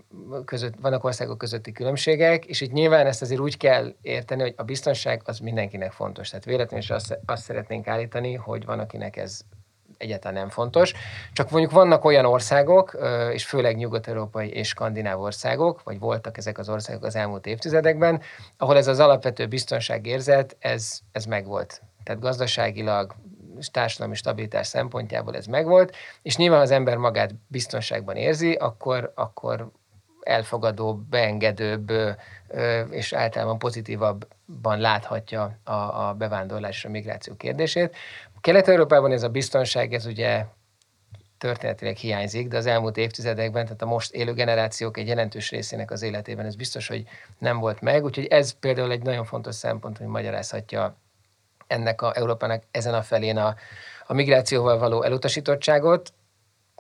között, 0.46 0.74
vannak 0.82 1.04
országok 1.04 1.38
közötti 1.38 1.72
különbségek, 1.72 2.46
és 2.46 2.62
itt 2.62 2.72
nyilván 2.72 3.06
ezt 3.06 3.22
azért 3.22 3.40
úgy 3.40 3.58
kell 3.58 3.94
érteni, 4.02 4.42
hogy 4.42 4.54
a 4.58 4.64
biztonság 4.64 5.22
az 5.26 5.40
mindenkinek 5.40 5.92
fontos. 5.92 6.30
Tehát 6.30 6.46
véletlenül 6.46 6.84
is 6.84 6.90
azt, 6.90 7.20
azt 7.26 7.44
szeretnénk 7.44 7.88
állítani, 7.88 8.34
hogy 8.34 8.66
van, 8.66 8.80
akinek 8.80 9.18
ez 9.18 9.42
egyáltalán 9.98 10.38
nem 10.38 10.50
fontos. 10.50 10.94
Csak 11.34 11.50
mondjuk 11.50 11.72
vannak 11.72 12.06
olyan 12.06 12.26
országok, 12.26 12.98
és 13.32 13.46
főleg 13.46 13.76
nyugat-európai 13.76 14.50
és 14.50 14.68
skandináv 14.68 15.22
országok, 15.22 15.84
vagy 15.84 16.00
voltak 16.00 16.38
ezek 16.38 16.58
az 16.58 16.70
országok 16.70 17.04
az 17.04 17.16
elmúlt 17.16 17.46
évtizedekben, 17.46 18.22
ahol 18.58 18.78
ez 18.78 18.88
az 18.88 19.00
alapvető 19.00 19.48
biztonságérzet, 19.48 20.56
ez, 20.60 21.00
ez 21.12 21.26
megvolt. 21.26 21.82
Tehát 22.04 22.22
gazdaságilag, 22.22 23.16
társadalmi 23.72 24.16
stabilitás 24.16 24.68
szempontjából 24.68 25.36
ez 25.36 25.46
megvolt, 25.46 25.96
és 26.22 26.38
nyilván 26.38 26.62
az 26.62 26.72
ember 26.72 26.98
magát 26.98 27.32
biztonságban 27.48 28.16
érzi, 28.16 28.54
akkor, 28.54 29.12
akkor 29.16 29.72
elfogadóbb, 30.22 31.00
beengedőbb 31.00 31.92
és 32.90 33.14
általában 33.14 33.60
pozitívabban 33.60 34.80
láthatja 34.80 35.58
a, 35.64 35.72
a 35.72 36.14
bevándorlás 36.14 36.78
és 36.78 36.86
a 36.86 36.90
migráció 36.90 37.36
kérdését. 37.36 37.96
Kelet-Európában 38.42 39.12
ez 39.12 39.24
a 39.24 39.30
biztonság, 39.30 39.94
ez 39.94 40.06
ugye 40.06 40.46
történetileg 41.38 41.96
hiányzik, 41.96 42.48
de 42.48 42.58
az 42.58 42.66
elmúlt 42.66 42.98
évtizedekben, 42.98 43.64
tehát 43.64 43.82
a 43.82 43.86
most 43.86 44.14
élő 44.14 44.34
generációk 44.34 44.98
egy 44.98 45.08
jelentős 45.08 45.50
részének 45.50 45.92
az 45.92 46.02
életében 46.02 46.46
ez 46.46 46.56
biztos, 46.56 46.88
hogy 46.88 47.04
nem 47.38 47.60
volt 47.60 47.82
meg, 47.82 48.04
úgyhogy 48.04 48.26
ez 48.26 48.52
például 48.52 48.92
egy 48.92 49.02
nagyon 49.02 49.26
fontos 49.26 49.56
szempont, 49.56 49.98
hogy 49.98 50.08
magyarázhatja 50.08 50.98
ennek 51.68 52.02
a 52.02 52.12
Európának 52.16 52.64
ezen 52.72 52.94
a 52.94 53.02
felén 53.02 53.38
a, 53.38 53.56
a 54.06 54.14
migrációval 54.14 54.78
való 54.78 55.04
elutasítottságot, 55.04 56.14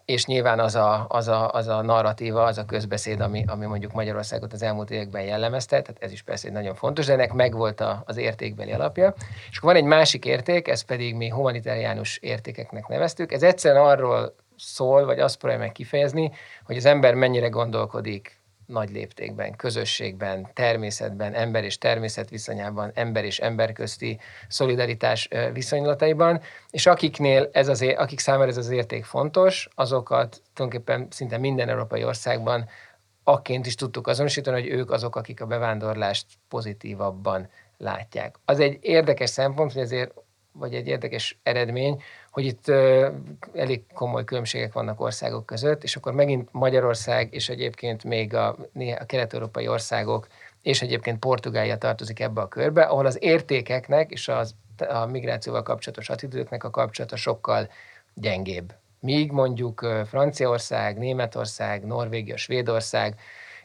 és 0.08 0.26
nyilván 0.26 0.60
az 0.60 0.76
a, 0.76 1.06
az 1.10 1.28
a, 1.28 1.52
az 1.52 1.68
a 1.68 1.82
narratíva, 1.82 2.44
az 2.44 2.58
a 2.58 2.66
közbeszéd, 2.66 3.20
ami, 3.20 3.44
ami 3.48 3.66
mondjuk 3.66 3.94
Magyarországot 3.94 4.54
az 4.54 4.62
elmúlt 4.62 4.92
években 4.92 5.22
jellemezte, 5.22 5.82
tehát 5.82 6.04
ez 6.04 6.12
is 6.12 6.22
persze 6.22 6.52
nagyon 6.52 6.76
fontos, 6.76 7.06
de 7.06 7.14
ennek 7.14 7.34
megvolt 7.34 7.82
a, 7.82 8.04
az 8.06 8.18
értékbeli 8.18 8.72
alapja. 8.72 9.14
És 9.50 9.58
akkor 9.58 9.74
van 9.74 9.82
egy 9.82 9.88
másik 9.88 10.26
érték, 10.26 10.68
ez 10.68 10.82
pedig 10.82 11.16
mi 11.16 11.30
humanitáriánus 11.30 12.18
értékeknek 12.18 12.88
neveztük. 12.88 13.32
Ez 13.32 13.44
egyszerűen 13.44 13.86
arról 13.86 14.36
szól, 14.58 15.06
vagy 15.06 15.20
azt 15.20 15.38
próbálja 15.38 15.64
meg 15.64 15.72
kifejezni, 15.72 16.32
hogy 16.64 16.78
az 16.78 16.86
ember 16.86 17.14
mennyire 17.14 17.48
gondolkodik 17.48 18.40
nagy 18.68 18.90
léptékben, 18.90 19.56
közösségben, 19.56 20.48
természetben, 20.54 21.34
ember 21.34 21.64
és 21.64 21.78
természet 21.78 22.30
viszonyában, 22.30 22.92
ember 22.94 23.26
és 23.26 23.40
ember 23.40 23.72
közti 23.74 24.20
szolidaritás 24.48 25.30
viszonylataiban, 25.54 26.42
és 26.70 26.86
akiknél 26.86 27.50
ez 27.52 27.68
az, 27.68 27.82
akik 27.82 28.20
számára 28.20 28.50
ez 28.50 28.58
az 28.58 28.70
érték 28.70 29.06
fontos, 29.06 29.68
azokat 29.76 30.42
tulajdonképpen 30.54 31.08
szinte 31.10 31.38
minden 31.38 31.70
európai 31.70 32.04
országban 32.04 32.70
akként 33.24 33.66
is 33.66 33.76
tudtuk 33.76 34.08
azonosítani, 34.08 34.62
hogy 34.62 34.72
ők 34.72 34.92
azok, 34.92 35.16
akik 35.16 35.42
a 35.42 35.46
bevándorlást 35.46 36.26
pozitívabban 36.48 37.50
látják. 37.78 38.36
Az 38.46 38.60
egy 38.60 38.78
érdekes 38.82 39.30
szempont, 39.30 39.74
hogy 39.74 39.82
ezért, 39.82 40.14
vagy 40.52 40.74
egy 40.74 40.88
érdekes 40.88 41.40
eredmény, 41.44 42.02
hogy 42.38 42.46
itt 42.46 42.68
elég 43.54 43.84
komoly 43.94 44.24
különbségek 44.24 44.74
vannak 44.74 45.02
országok 45.02 45.46
között, 45.46 45.84
és 45.84 45.96
akkor 45.96 46.14
megint 46.14 46.50
Magyarország, 46.52 47.34
és 47.34 47.50
egyébként 47.50 48.04
még 48.04 48.34
a, 48.34 48.56
a 49.00 49.06
kelet-európai 49.06 49.68
országok, 49.68 50.28
és 50.62 50.82
egyébként 50.82 51.20
Portugália 51.20 51.78
tartozik 51.78 52.20
ebbe 52.20 52.42
a 52.42 52.48
körbe, 52.48 52.82
ahol 52.82 53.06
az 53.06 53.18
értékeknek 53.20 54.12
és 54.12 54.28
az, 54.28 54.56
a 54.88 55.06
migrációval 55.06 55.64
kapcsolatos 55.64 56.10
attitűdöknek 56.10 56.64
a 56.64 56.70
kapcsolata 56.70 57.16
sokkal 57.16 57.70
gyengébb. 58.14 58.74
Míg 59.00 59.32
mondjuk 59.32 59.88
Franciaország, 60.06 60.98
Németország, 60.98 61.86
Norvégia, 61.86 62.38
Svédország, 62.38 63.20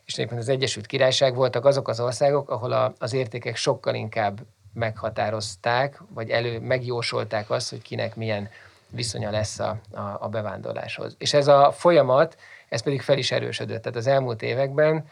és 0.04 0.14
egyébként 0.14 0.40
az 0.40 0.48
Egyesült 0.48 0.86
Királyság 0.86 1.34
voltak 1.34 1.64
azok 1.64 1.88
az 1.88 2.00
országok, 2.00 2.50
ahol 2.50 2.72
a, 2.72 2.92
az 2.98 3.12
értékek 3.12 3.56
sokkal 3.56 3.94
inkább 3.94 4.40
meghatározták, 4.72 6.02
vagy 6.14 6.30
elő 6.30 6.60
megjósolták 6.60 7.50
azt, 7.50 7.70
hogy 7.70 7.82
kinek 7.82 8.16
milyen 8.16 8.48
viszonya 8.88 9.30
lesz 9.30 9.58
a, 9.58 9.80
a, 9.90 10.00
a 10.20 10.28
bevándorláshoz. 10.28 11.14
És 11.18 11.34
ez 11.34 11.46
a 11.46 11.72
folyamat, 11.72 12.36
ez 12.68 12.82
pedig 12.82 13.02
fel 13.02 13.18
is 13.18 13.32
erősödött. 13.32 13.82
Tehát 13.82 13.98
az 13.98 14.06
elmúlt 14.06 14.42
években, 14.42 15.04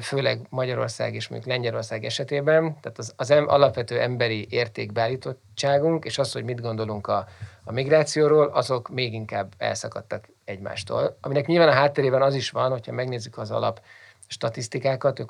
főleg 0.00 0.46
Magyarország 0.48 1.14
és 1.14 1.28
mondjuk 1.28 1.52
Lengyelország 1.52 2.04
esetében, 2.04 2.80
tehát 2.80 2.98
az, 2.98 3.12
az 3.16 3.30
em, 3.30 3.48
alapvető 3.48 4.00
emberi 4.00 4.46
értékbeállítottságunk, 4.50 6.04
és 6.04 6.18
az, 6.18 6.32
hogy 6.32 6.44
mit 6.44 6.60
gondolunk 6.60 7.06
a, 7.06 7.26
a 7.64 7.72
migrációról, 7.72 8.46
azok 8.46 8.88
még 8.88 9.12
inkább 9.12 9.52
elszakadtak 9.58 10.28
egymástól. 10.44 11.16
Aminek 11.20 11.46
nyilván 11.46 11.68
a 11.68 11.72
hátterében 11.72 12.22
az 12.22 12.34
is 12.34 12.50
van, 12.50 12.70
hogyha 12.70 12.92
megnézzük 12.92 13.38
az 13.38 13.50
alap 13.50 13.80
statisztikákat, 14.26 15.24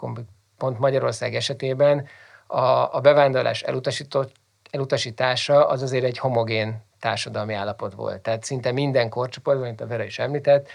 pont 0.59 0.79
Magyarország 0.79 1.35
esetében 1.35 2.07
a, 2.51 2.95
a 2.95 3.01
bevándorlás 3.01 3.63
elutasított, 3.63 4.33
elutasítása 4.71 5.69
az 5.69 5.83
azért 5.83 6.05
egy 6.05 6.19
homogén 6.19 6.83
társadalmi 7.01 7.55
állapot 7.55 7.95
volt. 7.95 8.21
Tehát 8.21 8.45
szinte 8.45 8.73
minden 8.73 9.09
korcsoportban, 9.09 9.67
mint 9.67 9.81
a 9.81 9.87
Vera 9.87 10.05
is 10.05 10.19
említett, 10.19 10.69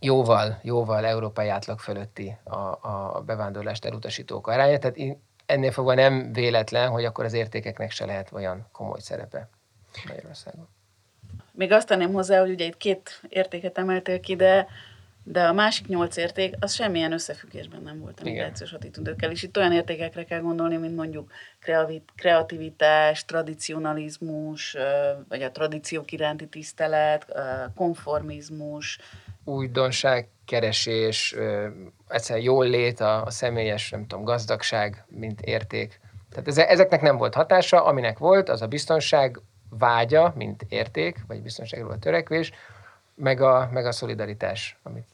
jóval, 0.00 0.58
jóval 0.62 1.06
európai 1.06 1.48
átlag 1.48 1.78
fölötti 1.78 2.36
a, 2.44 2.56
a 3.16 3.22
bevándorlást 3.26 3.84
elutasítók 3.84 4.46
aránya. 4.46 4.78
Tehát 4.78 5.16
ennél 5.46 5.72
fogva 5.72 5.94
nem 5.94 6.32
véletlen, 6.32 6.90
hogy 6.90 7.04
akkor 7.04 7.24
az 7.24 7.32
értékeknek 7.32 7.90
se 7.90 8.04
lehet 8.04 8.32
olyan 8.32 8.66
komoly 8.72 9.00
szerepe 9.00 9.48
Magyarországon. 10.08 10.68
Még 11.52 11.72
azt 11.72 11.86
tenném 11.86 12.12
hozzá, 12.12 12.40
hogy 12.40 12.50
ugye 12.50 12.64
itt 12.64 12.76
két 12.76 13.20
értéket 13.28 13.78
emeltél 13.78 14.20
ki, 14.20 14.36
de 14.36 14.66
de 15.30 15.46
a 15.46 15.52
másik 15.52 15.86
nyolc 15.86 16.16
érték, 16.16 16.54
az 16.60 16.74
semmilyen 16.74 17.12
összefüggésben 17.12 17.82
nem 17.82 18.00
volt 18.00 18.20
a 18.20 18.24
migrációs 18.24 18.72
attitűdökkel, 18.72 19.30
és 19.30 19.42
itt 19.42 19.56
olyan 19.56 19.72
értékekre 19.72 20.24
kell 20.24 20.40
gondolni, 20.40 20.76
mint 20.76 20.96
mondjuk 20.96 21.30
kreativitás, 22.16 23.24
tradicionalizmus, 23.24 24.76
vagy 25.28 25.42
a 25.42 25.50
tradíciók 25.50 26.12
iránti 26.12 26.46
tisztelet, 26.46 27.26
konformizmus. 27.74 28.98
Újdonság, 29.44 30.28
keresés, 30.44 31.34
egyszerűen 32.08 32.44
jól 32.44 32.66
lét, 32.66 33.00
a, 33.00 33.24
a 33.24 33.30
személyes, 33.30 33.90
nem 33.90 34.06
tudom, 34.06 34.24
gazdagság, 34.24 35.04
mint 35.08 35.40
érték. 35.40 36.00
Tehát 36.30 36.70
ezeknek 36.70 37.00
nem 37.00 37.16
volt 37.16 37.34
hatása, 37.34 37.84
aminek 37.84 38.18
volt, 38.18 38.48
az 38.48 38.62
a 38.62 38.66
biztonság 38.66 39.40
vágya, 39.70 40.32
mint 40.36 40.66
érték, 40.68 41.24
vagy 41.26 41.42
biztonságról 41.42 41.90
a 41.90 41.98
törekvés, 41.98 42.52
meg 43.14 43.40
a, 43.40 43.68
meg 43.72 43.86
a 43.86 43.92
szolidaritás, 43.92 44.76
amit 44.82 45.06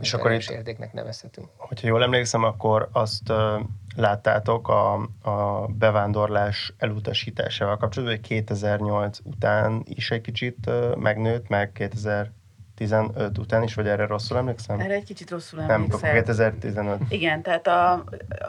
és 0.00 0.14
akkor 0.14 0.32
itt, 0.32 0.50
értéknek 0.50 0.92
nevezhetünk. 0.92 1.48
Hogyha 1.56 1.86
jól 1.86 2.02
emlékszem, 2.02 2.44
akkor 2.44 2.88
azt 2.92 3.30
uh, 3.30 3.60
láttátok 3.96 4.68
a, 4.68 4.92
a 5.22 5.66
bevándorlás 5.66 6.74
elutasításával 6.78 7.76
kapcsolatban, 7.76 8.16
hogy 8.16 8.26
2008 8.26 9.18
után 9.22 9.82
is 9.84 10.10
egy 10.10 10.20
kicsit 10.20 10.56
uh, 10.66 10.96
megnőtt, 10.96 11.48
meg 11.48 11.72
2015 11.72 13.38
után 13.38 13.62
is, 13.62 13.74
vagy 13.74 13.88
erre 13.88 14.06
rosszul 14.06 14.36
emlékszem? 14.36 14.80
Erre 14.80 14.94
egy 14.94 15.04
kicsit 15.04 15.30
rosszul 15.30 15.60
emlékszem. 15.60 16.00
Nem, 16.00 16.12
2015. 16.12 17.00
Igen, 17.08 17.42
tehát 17.42 17.66
a, 17.66 18.04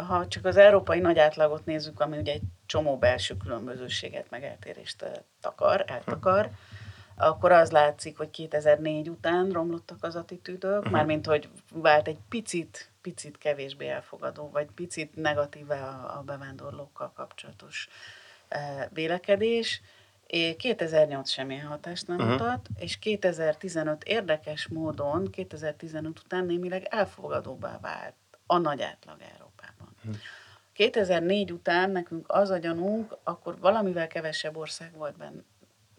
ha 0.08 0.28
csak 0.28 0.46
az 0.46 0.58
európai 0.58 1.00
nagy 1.00 1.20
átlagot 1.20 1.66
nézzük, 1.66 2.00
ami 2.00 2.18
ugye 2.18 2.32
egy 2.32 2.44
csomó 2.66 2.98
belső 2.98 3.38
különbözőséget, 3.38 4.26
meg 4.30 4.44
eltérést 4.44 5.06
takar, 5.42 5.84
eltakar, 5.88 6.46
hm 6.46 6.77
akkor 7.18 7.52
az 7.52 7.72
látszik, 7.72 8.18
hogy 8.18 8.30
2004 8.30 9.10
után 9.10 9.52
romlottak 9.52 10.04
az 10.04 10.16
attitűdök, 10.16 10.78
uh-huh. 10.78 10.92
mármint, 10.92 11.26
hogy 11.26 11.50
vált 11.74 12.08
egy 12.08 12.20
picit, 12.30 12.92
picit 13.02 13.38
kevésbé 13.38 13.88
elfogadó, 13.88 14.50
vagy 14.50 14.68
picit 14.76 15.16
negatív 15.16 15.70
a, 15.70 16.18
a 16.18 16.24
bevándorlókkal 16.26 17.12
kapcsolatos 17.16 17.90
e, 18.48 18.90
vélekedés. 18.94 19.82
2008 20.58 21.30
semmilyen 21.30 21.68
hatást 21.68 22.08
nem 22.08 22.18
uh-huh. 22.18 22.32
mutat, 22.32 22.68
és 22.80 23.00
2015 23.00 24.04
érdekes 24.04 24.68
módon, 24.68 25.30
2015 25.32 26.20
után 26.20 26.46
némileg 26.46 26.88
elfogadóbbá 26.90 27.80
vált 27.82 28.16
a 28.46 28.58
nagy 28.58 28.82
átlag 28.82 29.18
Európában. 29.22 29.96
Uh-huh. 29.98 30.16
2004 30.74 31.52
után 31.52 31.90
nekünk 31.90 32.26
az 32.28 32.50
a 32.50 32.58
gyanunk, 32.58 33.18
akkor 33.24 33.60
valamivel 33.60 34.08
kevesebb 34.08 34.58
ország 34.58 34.92
volt 34.94 35.18
benne 35.18 35.42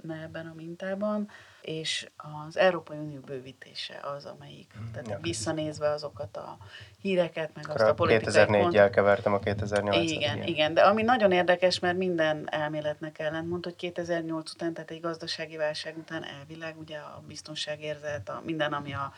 ebben 0.07 0.47
a 0.47 0.52
mintában, 0.57 1.28
és 1.61 2.09
az 2.17 2.57
Európai 2.57 2.99
Unió 2.99 3.21
bővítése 3.21 4.00
az, 4.17 4.25
amelyik, 4.25 4.73
hmm, 4.73 4.90
tehát 4.93 5.09
ja, 5.09 5.19
visszanézve 5.21 5.90
azokat 5.90 6.37
a 6.37 6.57
híreket, 7.00 7.50
meg 7.55 7.69
azt 7.69 7.85
a 7.85 7.95
politikai 7.95 8.45
2004-jel 8.47 8.90
kevertem 8.93 9.33
a 9.33 9.38
2008 9.38 10.11
igen, 10.11 10.37
igen, 10.37 10.47
igen, 10.47 10.75
de 10.75 10.83
ami 10.83 11.02
nagyon 11.02 11.33
érdekes, 11.33 11.78
mert 11.78 11.97
minden 11.97 12.50
elméletnek 12.50 13.19
ellentmond, 13.19 13.64
hogy 13.64 13.76
2008 13.76 14.50
után, 14.50 14.73
tehát 14.73 14.90
egy 14.90 15.00
gazdasági 15.00 15.57
válság 15.57 15.97
után 15.97 16.25
elvileg 16.25 16.78
ugye 16.78 16.99
a 16.99 17.23
biztonságérzet, 17.26 18.28
a 18.28 18.43
minden, 18.45 18.73
ami 18.73 18.93
a 18.93 19.12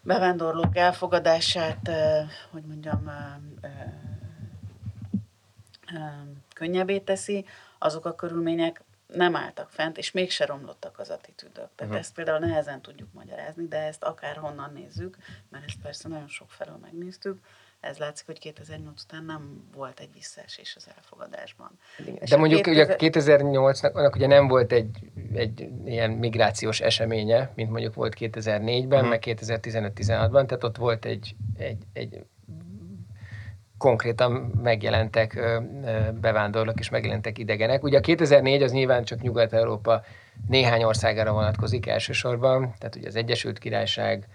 bevándorlók 0.00 0.76
elfogadását, 0.76 1.90
hogy 2.50 2.62
mondjam, 2.62 3.10
könnyebbé 6.54 6.98
teszi, 6.98 7.44
azok 7.78 8.04
a 8.04 8.14
körülmények 8.14 8.82
nem 9.14 9.36
álltak 9.36 9.70
fent, 9.70 9.98
és 9.98 10.10
mégse 10.10 10.46
romlottak 10.46 10.98
az 10.98 11.10
attitűdök. 11.10 11.54
Tehát 11.54 11.80
uh-huh. 11.80 11.98
ezt 11.98 12.14
például 12.14 12.38
nehezen 12.38 12.82
tudjuk 12.82 13.12
magyarázni, 13.12 13.66
de 13.66 13.76
ezt 13.78 14.02
akárhonnan 14.02 14.72
nézzük, 14.72 15.16
mert 15.48 15.64
ezt 15.64 15.80
persze 15.82 16.08
nagyon 16.08 16.28
sok 16.28 16.50
felől 16.50 16.78
megnéztük, 16.82 17.38
ez 17.80 17.98
látszik, 17.98 18.26
hogy 18.26 18.38
2008 18.38 19.02
után 19.02 19.24
nem 19.24 19.68
volt 19.74 20.00
egy 20.00 20.12
visszaesés 20.12 20.74
az 20.76 20.88
elfogadásban. 20.96 21.70
De 22.28 22.36
mondjuk 22.36 22.62
2000... 22.62 22.96
ugye 22.96 23.10
2008-nak 23.10 24.14
ugye 24.14 24.26
nem 24.26 24.48
volt 24.48 24.72
egy, 24.72 24.98
egy 25.34 25.68
ilyen 25.84 26.10
migrációs 26.10 26.80
eseménye, 26.80 27.52
mint 27.54 27.70
mondjuk 27.70 27.94
volt 27.94 28.16
2004-ben, 28.18 29.00
hmm. 29.00 29.08
meg 29.08 29.22
2015-16-ban, 29.26 30.46
tehát 30.46 30.64
ott 30.64 30.76
volt 30.76 31.04
egy, 31.04 31.36
egy, 31.56 31.82
egy 31.92 32.24
konkrétan 33.78 34.32
megjelentek 34.62 35.40
bevándorlók 36.20 36.78
és 36.78 36.88
megjelentek 36.88 37.38
idegenek. 37.38 37.82
Ugye 37.82 37.98
a 37.98 38.00
2004 38.00 38.62
az 38.62 38.72
nyilván 38.72 39.04
csak 39.04 39.20
Nyugat-Európa 39.20 40.02
néhány 40.48 40.82
országára 40.82 41.32
vonatkozik 41.32 41.86
elsősorban, 41.86 42.74
tehát 42.78 42.96
ugye 42.96 43.06
az 43.06 43.16
Egyesült 43.16 43.58
Királyság, 43.58 44.28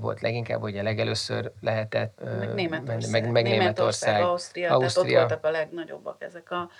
volt 0.00 0.20
leginkább, 0.20 0.62
ugye 0.62 0.82
legelőször 0.82 1.52
lehetett 1.60 2.20
meg 2.38 2.54
Németország, 2.54 3.10
meg, 3.10 3.30
meg 3.30 3.42
Németország, 3.42 3.48
Németország 3.58 4.22
Ausztria, 4.22 4.72
Ausztria, 4.72 5.04
tehát 5.04 5.22
ott 5.22 5.28
voltak 5.28 5.44
a 5.44 5.50
legnagyobbak 5.50 6.22
ezek 6.22 6.50
a 6.50 6.70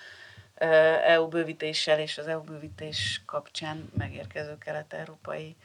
EU 1.07 1.29
bővítéssel 1.29 2.01
és 2.01 2.19
az 2.19 2.27
EU 2.27 2.41
bővítés 2.41 3.23
kapcsán 3.27 3.91
megérkező 3.99 4.59
kelet-európai 4.59 5.57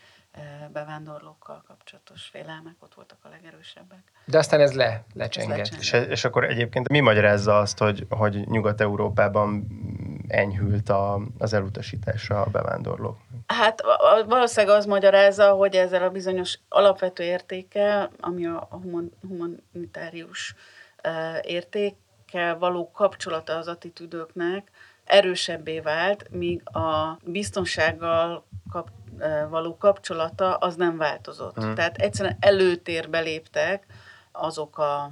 bevándorlókkal 0.72 1.64
kapcsolatos 1.68 2.24
félelmek 2.24 2.76
ott 2.80 2.94
voltak 2.94 3.18
a 3.22 3.30
legerősebbek. 3.30 4.04
De 4.26 4.38
aztán 4.38 4.60
ez 4.60 4.74
le, 4.74 5.04
lecsengett. 5.14 5.76
És, 5.80 5.92
és 5.92 6.24
akkor 6.24 6.44
egyébként 6.44 6.90
mi 6.90 7.00
magyarázza 7.00 7.60
azt, 7.60 7.78
hogy, 7.78 8.06
hogy 8.10 8.48
Nyugat-Európában 8.48 9.68
enyhült 10.28 10.90
a, 10.90 11.22
az 11.38 11.54
elutasítása 11.54 12.42
a 12.42 12.50
bevándorlók? 12.50 13.18
Hát 13.48 13.82
valószínűleg 14.26 14.78
az 14.78 14.86
magyarázza, 14.86 15.52
hogy 15.52 15.76
ezzel 15.76 16.04
a 16.04 16.10
bizonyos 16.10 16.60
alapvető 16.70 17.24
értékkel, 17.24 18.12
ami 18.20 18.46
a 18.46 18.70
humanitárius 19.22 20.56
értékkel 21.42 22.58
való 22.58 22.92
kapcsolata 22.92 23.58
az 23.58 23.68
attitűdöknek 23.68 24.72
erősebbé 25.04 25.80
vált, 25.80 26.30
míg 26.30 26.70
a 26.70 27.20
biztonsággal 27.24 28.46
kap, 28.72 28.90
való 29.50 29.78
kapcsolata 29.78 30.56
az 30.56 30.76
nem 30.76 30.98
változott. 30.98 31.56
Hmm. 31.56 31.76
Tehát 31.76 31.98
egyszerűen 31.98 32.38
előtérbe 32.40 33.20
léptek 33.20 33.86
azok 34.32 34.78
a 34.78 35.12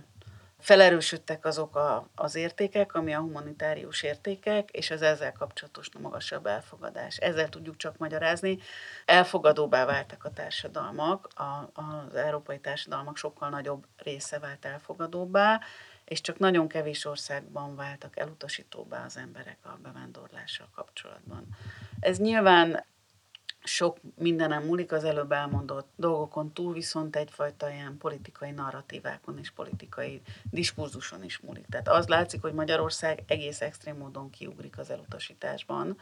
felerősödtek 0.62 1.46
azok 1.46 1.76
a, 1.76 2.08
az 2.16 2.36
értékek, 2.36 2.94
ami 2.94 3.14
a 3.14 3.20
humanitárius 3.20 4.04
értékek, 4.04 4.70
és 4.70 4.92
az 4.92 5.02
ezzel 5.02 5.32
kapcsolatos 5.32 5.90
magasabb 6.02 6.46
elfogadás. 6.46 7.18
Ezzel 7.18 7.50
tudjuk 7.50 7.78
csak 7.78 7.98
magyarázni. 7.98 8.60
Elfogadóbbá 9.06 9.86
váltak 9.86 10.24
a 10.26 10.30
társadalmak, 10.30 11.28
a, 11.36 11.70
az 11.74 12.16
európai 12.16 12.60
társadalmak 12.60 13.18
sokkal 13.18 13.50
nagyobb 13.50 13.86
része 13.98 14.40
vált 14.40 14.66
elfogadóbbá, 14.66 15.60
és 16.06 16.22
csak 16.22 16.40
nagyon 16.40 16.68
kevés 16.68 17.06
országban 17.06 17.76
váltak 17.76 18.18
elutasítóbbá 18.20 19.06
az 19.06 19.18
emberek 19.18 19.58
a 19.64 19.78
bevándorlással 19.84 20.68
kapcsolatban. 20.76 21.48
Ez 22.00 22.18
nyilván 22.18 22.84
sok 23.64 23.98
mindenem 24.16 24.64
múlik, 24.64 24.92
az 24.92 25.04
előbb 25.04 25.32
elmondott 25.32 25.90
dolgokon 25.96 26.54
túl, 26.54 26.74
viszont 26.74 27.16
egyfajta 27.16 27.70
ilyen 27.70 27.98
politikai 27.98 28.52
narratívákon 28.52 29.38
és 29.38 29.52
politikai 29.52 30.22
diskurzuson 30.44 31.24
is 31.24 31.40
múlik. 31.40 31.66
Tehát 31.70 31.88
az 31.88 32.08
látszik, 32.08 32.42
hogy 32.42 32.54
Magyarország 32.54 33.24
egész 33.28 33.62
extrém 33.62 33.98
módon 33.98 34.30
kiugrik 34.30 34.78
az 34.78 34.90
elutasításban. 34.90 35.98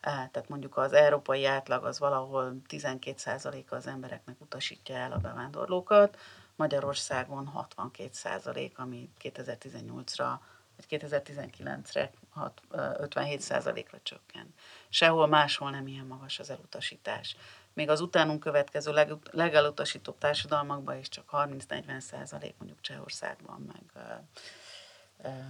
Tehát 0.00 0.48
mondjuk 0.48 0.76
az 0.76 0.92
európai 0.92 1.44
átlag 1.44 1.84
az 1.84 1.98
valahol 1.98 2.56
12%-a 2.68 3.74
az 3.74 3.86
embereknek 3.86 4.40
utasítja 4.40 4.94
el 4.94 5.12
a 5.12 5.18
bevándorlókat, 5.18 6.18
Magyarországon 6.56 7.68
62%, 7.74 8.74
ami 8.74 9.10
2018-ra 9.22 10.38
vagy 10.76 11.00
2019-re 11.00 12.10
57%-ra 12.36 13.98
csökken. 14.02 14.54
Sehol 14.88 15.26
máshol 15.26 15.70
nem 15.70 15.86
ilyen 15.86 16.06
magas 16.06 16.38
az 16.38 16.50
elutasítás. 16.50 17.36
Még 17.72 17.88
az 17.88 18.00
utánunk 18.00 18.40
következő 18.40 18.92
leg, 18.92 19.12
legelutasítóbb 19.30 20.18
társadalmakban 20.18 20.98
is 20.98 21.08
csak 21.08 21.24
30-40 21.32 22.00
százalék, 22.00 22.54
mondjuk 22.58 22.80
Csehországban, 22.80 23.72
meg 23.72 24.04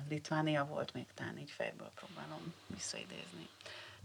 Litvánia 0.09 0.65
volt 0.65 0.93
még 0.93 1.07
talán 1.15 1.39
így 1.39 1.51
fejből 1.51 1.91
próbálom 1.95 2.55
visszaidézni. 2.67 3.49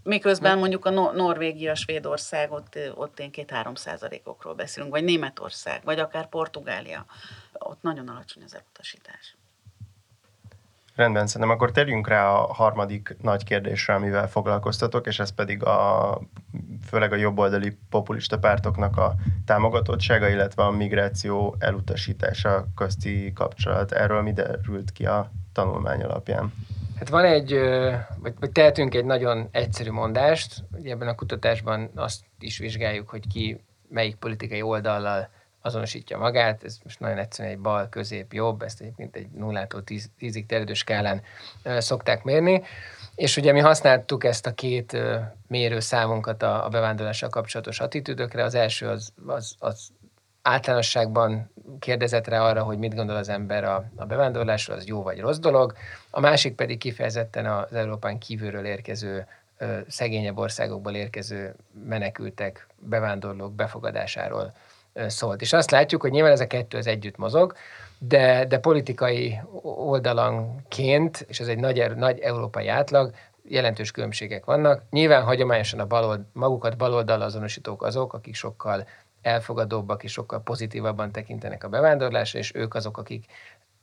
Miközben 0.03 0.57
mondjuk 0.57 0.85
a 0.85 0.89
Norvégia, 1.11 1.75
Svédország, 1.75 2.51
ott, 2.51 2.77
ott 2.95 3.19
én 3.19 3.31
két-három 3.31 3.75
százalékokról 3.75 4.53
beszélünk, 4.53 4.91
vagy 4.91 5.03
Németország, 5.03 5.83
vagy 5.83 5.99
akár 5.99 6.29
Portugália, 6.29 7.05
ott 7.51 7.81
nagyon 7.81 8.07
alacsony 8.07 8.43
az 8.43 8.55
elutasítás. 8.55 9.35
Rendben, 10.97 11.27
szerintem 11.27 11.55
akkor 11.55 11.71
térjünk 11.71 12.07
rá 12.07 12.29
a 12.29 12.53
harmadik 12.53 13.15
nagy 13.21 13.43
kérdésre, 13.43 13.93
amivel 13.93 14.29
foglalkoztatok, 14.29 15.07
és 15.07 15.19
ez 15.19 15.29
pedig 15.29 15.63
a, 15.63 16.21
főleg 16.87 17.11
a 17.11 17.15
jobboldali 17.15 17.77
populista 17.89 18.39
pártoknak 18.39 18.97
a 18.97 19.15
támogatottsága, 19.45 20.27
illetve 20.27 20.63
a 20.63 20.71
migráció 20.71 21.55
elutasítása 21.59 22.67
közti 22.75 23.33
kapcsolat. 23.33 23.91
Erről 23.91 24.21
mi 24.21 24.33
derült 24.33 24.91
ki 24.91 25.05
a 25.05 25.31
tanulmány 25.53 26.03
alapján? 26.03 26.53
Hát 26.95 27.09
van 27.09 27.25
egy, 27.25 27.59
vagy, 28.21 28.33
vagy 28.39 28.51
tehetünk 28.51 28.93
egy 28.95 29.05
nagyon 29.05 29.47
egyszerű 29.51 29.91
mondást, 29.91 30.63
ugye 30.71 30.91
ebben 30.91 31.07
a 31.07 31.15
kutatásban 31.15 31.91
azt 31.95 32.23
is 32.39 32.57
vizsgáljuk, 32.57 33.09
hogy 33.09 33.27
ki 33.27 33.63
melyik 33.89 34.15
politikai 34.15 34.61
oldallal 34.61 35.29
azonosítja 35.61 36.17
magát, 36.17 36.63
ez 36.63 36.77
most 36.83 36.99
nagyon 36.99 37.17
egyszerűen 37.17 37.53
egy 37.53 37.61
bal, 37.61 37.89
közép, 37.89 38.33
jobb, 38.33 38.61
ezt 38.61 38.81
egyébként 38.81 39.15
egy 39.15 39.27
nullától 39.29 39.83
tíz, 39.83 40.09
tízig 40.17 40.45
terjedő 40.45 40.73
skálán 40.73 41.21
szokták 41.63 42.23
mérni, 42.23 42.63
és 43.15 43.37
ugye 43.37 43.51
mi 43.51 43.59
használtuk 43.59 44.23
ezt 44.23 44.45
a 44.45 44.53
két 44.53 44.97
mérő 45.47 45.79
számunkat 45.79 46.43
a, 46.43 46.65
a 46.65 46.69
bevándorlással 46.69 47.29
kapcsolatos 47.29 47.79
attitűdökre. 47.79 48.43
Az 48.43 48.55
első 48.55 48.87
az, 48.87 49.13
az, 49.25 49.55
az 49.59 49.89
általánosságban 50.41 51.51
kérdezett 51.79 52.27
rá 52.27 52.41
arra, 52.41 52.63
hogy 52.63 52.77
mit 52.77 52.95
gondol 52.95 53.15
az 53.15 53.29
ember 53.29 53.63
a, 53.63 53.89
a 53.95 54.05
bevándorlásról, 54.05 54.77
az 54.77 54.85
jó 54.85 55.03
vagy 55.03 55.19
rossz 55.19 55.37
dolog. 55.37 55.73
A 56.09 56.19
másik 56.19 56.55
pedig 56.55 56.77
kifejezetten 56.77 57.45
az 57.45 57.73
Európán 57.73 58.17
kívülről 58.17 58.65
érkező 58.65 59.27
szegényebb 59.87 60.37
országokból 60.37 60.93
érkező 60.93 61.55
menekültek, 61.85 62.67
bevándorlók 62.79 63.53
befogadásáról 63.53 64.53
szólt. 65.07 65.41
És 65.41 65.53
azt 65.53 65.71
látjuk, 65.71 66.01
hogy 66.01 66.11
nyilván 66.11 66.31
ez 66.31 66.39
a 66.39 66.47
kettő 66.47 66.77
az 66.77 66.87
együtt 66.87 67.17
mozog, 67.17 67.53
de, 67.99 68.45
de 68.45 68.59
politikai 68.59 69.39
oldalanként, 69.63 71.25
és 71.27 71.39
ez 71.39 71.47
egy 71.47 71.59
nagy, 71.59 71.95
nagy 71.95 72.19
európai 72.19 72.67
átlag, 72.67 73.11
jelentős 73.49 73.91
különbségek 73.91 74.45
vannak. 74.45 74.81
Nyilván 74.89 75.23
hagyományosan 75.23 75.79
a 75.79 75.85
balold, 75.85 76.21
magukat 76.33 76.77
baloldal 76.77 77.21
azonosítók 77.21 77.83
azok, 77.83 78.13
akik 78.13 78.35
sokkal 78.35 78.87
elfogadóbbak 79.21 80.03
és 80.03 80.11
sokkal 80.11 80.41
pozitívabban 80.41 81.11
tekintenek 81.11 81.63
a 81.63 81.69
bevándorlásra, 81.69 82.39
és 82.39 82.51
ők 82.55 82.73
azok, 82.73 82.97
akik 82.97 83.25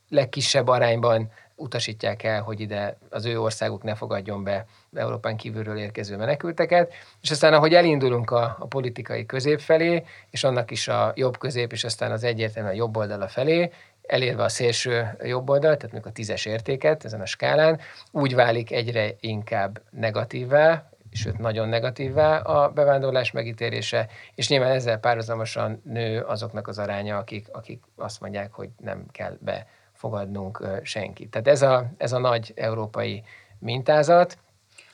legkisebb 0.09 0.67
arányban 0.67 1.31
utasítják 1.55 2.23
el, 2.23 2.41
hogy 2.41 2.59
ide 2.59 2.97
az 3.09 3.25
ő 3.25 3.41
országuk 3.41 3.83
ne 3.83 3.95
fogadjon 3.95 4.43
be 4.43 4.65
Európán 4.93 5.37
kívülről 5.37 5.77
érkező 5.77 6.17
menekülteket, 6.17 6.93
és 7.21 7.31
aztán 7.31 7.53
ahogy 7.53 7.73
elindulunk 7.73 8.31
a, 8.31 8.55
a 8.59 8.65
politikai 8.65 9.25
közép 9.25 9.59
felé, 9.59 10.03
és 10.29 10.43
annak 10.43 10.71
is 10.71 10.87
a 10.87 11.13
jobb 11.15 11.37
közép, 11.37 11.71
és 11.71 11.83
aztán 11.83 12.11
az 12.11 12.23
egyértelműen 12.23 12.73
a 12.73 12.77
jobb 12.77 12.97
oldala 12.97 13.27
felé, 13.27 13.71
elérve 14.07 14.43
a 14.43 14.49
szélső 14.49 15.17
jobb 15.23 15.49
oldal, 15.49 15.77
tehát 15.77 15.95
még 15.95 16.05
a 16.05 16.11
tízes 16.11 16.45
értéket 16.45 17.05
ezen 17.05 17.21
a 17.21 17.25
skálán, 17.25 17.79
úgy 18.11 18.35
válik 18.35 18.71
egyre 18.71 19.15
inkább 19.19 19.81
negatívvá, 19.89 20.89
sőt 21.11 21.37
nagyon 21.37 21.69
negatívvá 21.69 22.37
a 22.37 22.69
bevándorlás 22.69 23.31
megítélése, 23.31 24.07
és 24.35 24.49
nyilván 24.49 24.71
ezzel 24.71 24.99
párhuzamosan 24.99 25.81
nő 25.85 26.21
azoknak 26.21 26.67
az 26.67 26.79
aránya, 26.79 27.17
akik, 27.17 27.47
akik 27.51 27.83
azt 27.95 28.21
mondják, 28.21 28.53
hogy 28.53 28.69
nem 28.77 29.05
kell 29.11 29.37
be 29.39 29.67
fogadnunk 30.05 30.67
senkit. 30.83 31.29
Tehát 31.29 31.47
ez 31.47 31.61
a, 31.61 31.85
ez 31.97 32.11
a 32.11 32.19
nagy 32.19 32.53
európai 32.55 33.23
mintázat. 33.59 34.37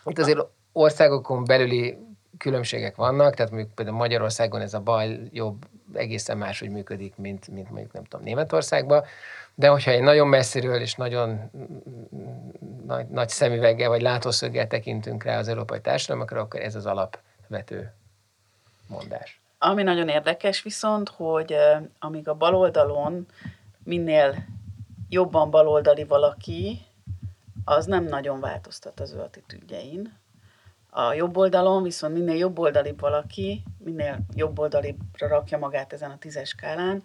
Itt 0.06 0.20
azért 0.20 0.40
országokon 0.72 1.44
belüli 1.44 1.98
különbségek 2.38 2.96
vannak, 2.96 3.34
tehát 3.34 3.52
mondjuk 3.52 3.76
például 3.76 3.98
Magyarországon 3.98 4.62
ez 4.62 4.74
a 4.74 4.80
bal 4.80 5.20
jobb 5.32 5.66
egészen 5.94 6.38
máshogy 6.38 6.70
működik, 6.70 7.16
mint, 7.16 7.48
mint 7.48 7.70
mondjuk 7.70 7.94
nem 7.94 8.04
tudom 8.04 8.26
Németországban, 8.26 9.04
de 9.56 9.68
hogyha 9.68 9.92
egy 9.92 10.02
nagyon 10.02 10.28
messziről 10.28 10.82
és 10.82 10.96
nagyon 10.96 11.52
nagy, 12.86 13.08
nagy 13.08 13.30
szemüveggel 13.30 13.90
vagy 13.90 14.02
látószöggel 14.02 14.68
tekintünk 14.68 15.24
rá 15.24 15.38
az 15.38 15.48
európai 15.48 15.82
társadalmakra, 15.82 16.42
akkor 16.42 16.60
ez 16.60 16.76
az 16.76 16.86
alapvető 16.86 17.94
mondás. 18.88 19.42
Ami 19.58 19.84
nagyon 19.84 20.08
érdekes 20.08 20.62
viszont, 20.62 21.10
hogy 21.10 21.56
amíg 22.00 22.28
a 22.28 22.34
baloldalon 22.34 23.26
minél 23.84 24.36
jobban 25.12 25.50
baloldali 25.50 26.04
valaki, 26.04 26.86
az 27.66 27.86
nem 27.86 28.04
nagyon 28.04 28.40
változtat 28.40 29.00
az 29.00 29.12
ő 29.14 29.20
attitűdjein. 29.20 30.20
A 30.90 31.14
jobb 31.14 31.38
oldalon 31.38 31.84
viszont 31.84 32.14
minél 32.14 32.36
jobb 32.36 32.60
oldalibb 32.60 33.00
valaki, 33.00 33.64
minél 33.78 34.20
jobb 34.36 34.60
oldalibbra 34.60 35.28
rakja 35.28 35.58
magát 35.58 35.94
ezen 35.94 36.12
a 36.12 36.18
tízes 36.18 36.50
skálán, 36.50 37.04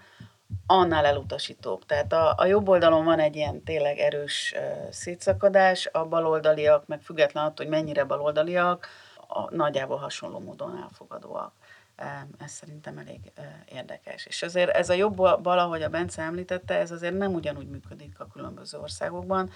annál 0.66 1.04
elutasítóbb. 1.04 1.84
Tehát 1.84 2.12
a, 2.12 2.34
a 2.36 2.46
jobb 2.46 2.68
oldalon 2.68 3.04
van 3.04 3.18
egy 3.18 3.36
ilyen 3.36 3.62
tényleg 3.62 3.98
erős 3.98 4.54
uh, 4.56 4.90
szétszakadás, 4.90 5.88
a 5.92 6.04
baloldaliak, 6.04 6.86
meg 6.86 7.00
független 7.00 7.44
attól, 7.44 7.66
hogy 7.66 7.74
mennyire 7.74 8.04
baloldaliak, 8.04 8.88
a, 9.28 9.54
nagyjából 9.54 9.96
hasonló 9.96 10.38
módon 10.38 10.78
elfogadóak. 10.82 11.52
Ez 12.38 12.50
szerintem 12.50 12.98
elég 12.98 13.32
érdekes. 13.72 14.26
És 14.26 14.42
azért 14.42 14.70
ez 14.70 14.88
a 14.88 14.94
jobb 14.94 15.16
bal, 15.16 15.58
ahogy 15.58 15.82
a 15.82 15.88
Bence 15.88 16.22
említette, 16.22 16.74
ez 16.74 16.90
azért 16.90 17.18
nem 17.18 17.34
ugyanúgy 17.34 17.68
működik 17.68 18.20
a 18.20 18.26
különböző 18.26 18.78
országokban. 18.78 19.50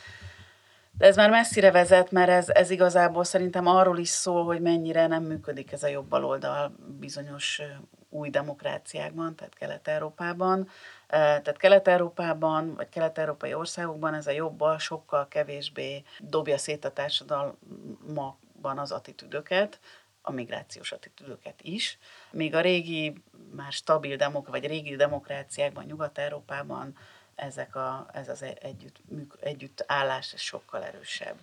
De 0.98 1.06
ez 1.06 1.16
már 1.16 1.30
messzire 1.30 1.70
vezet, 1.70 2.10
mert 2.10 2.30
ez, 2.30 2.48
ez 2.48 2.70
igazából 2.70 3.24
szerintem 3.24 3.66
arról 3.66 3.98
is 3.98 4.08
szól, 4.08 4.44
hogy 4.44 4.60
mennyire 4.60 5.06
nem 5.06 5.22
működik 5.22 5.72
ez 5.72 5.82
a 5.82 5.88
jobb 5.88 6.08
baloldal 6.08 6.74
bizonyos 6.98 7.62
új 8.08 8.30
demokráciákban, 8.30 9.34
tehát 9.34 9.54
Kelet-Európában. 9.54 10.68
Tehát 11.06 11.56
Kelet-Európában, 11.56 12.74
vagy 12.74 12.88
kelet-európai 12.88 13.54
országokban 13.54 14.14
ez 14.14 14.26
a 14.26 14.30
jobb 14.30 14.64
sokkal 14.78 15.28
kevésbé 15.28 16.02
dobja 16.18 16.58
szét 16.58 16.84
a 16.84 16.92
társadalmakban 16.92 18.78
az 18.78 18.92
attitűdöket, 18.92 19.80
a 20.22 20.30
migrációs 20.32 20.92
attitűdöket 20.92 21.62
is. 21.62 21.98
Még 22.30 22.54
a 22.54 22.60
régi, 22.60 23.22
már 23.54 23.72
stabil 23.72 24.16
demok, 24.16 24.48
vagy 24.48 24.66
régi 24.66 24.96
demokráciákban, 24.96 25.84
Nyugat-Európában 25.84 26.96
ezek 27.34 27.74
a, 27.74 28.06
ez 28.12 28.28
az 28.28 28.42
együtt, 28.42 28.96
együtt 29.40 29.84
állás 29.86 30.34
sokkal 30.36 30.84
erősebb. 30.84 31.36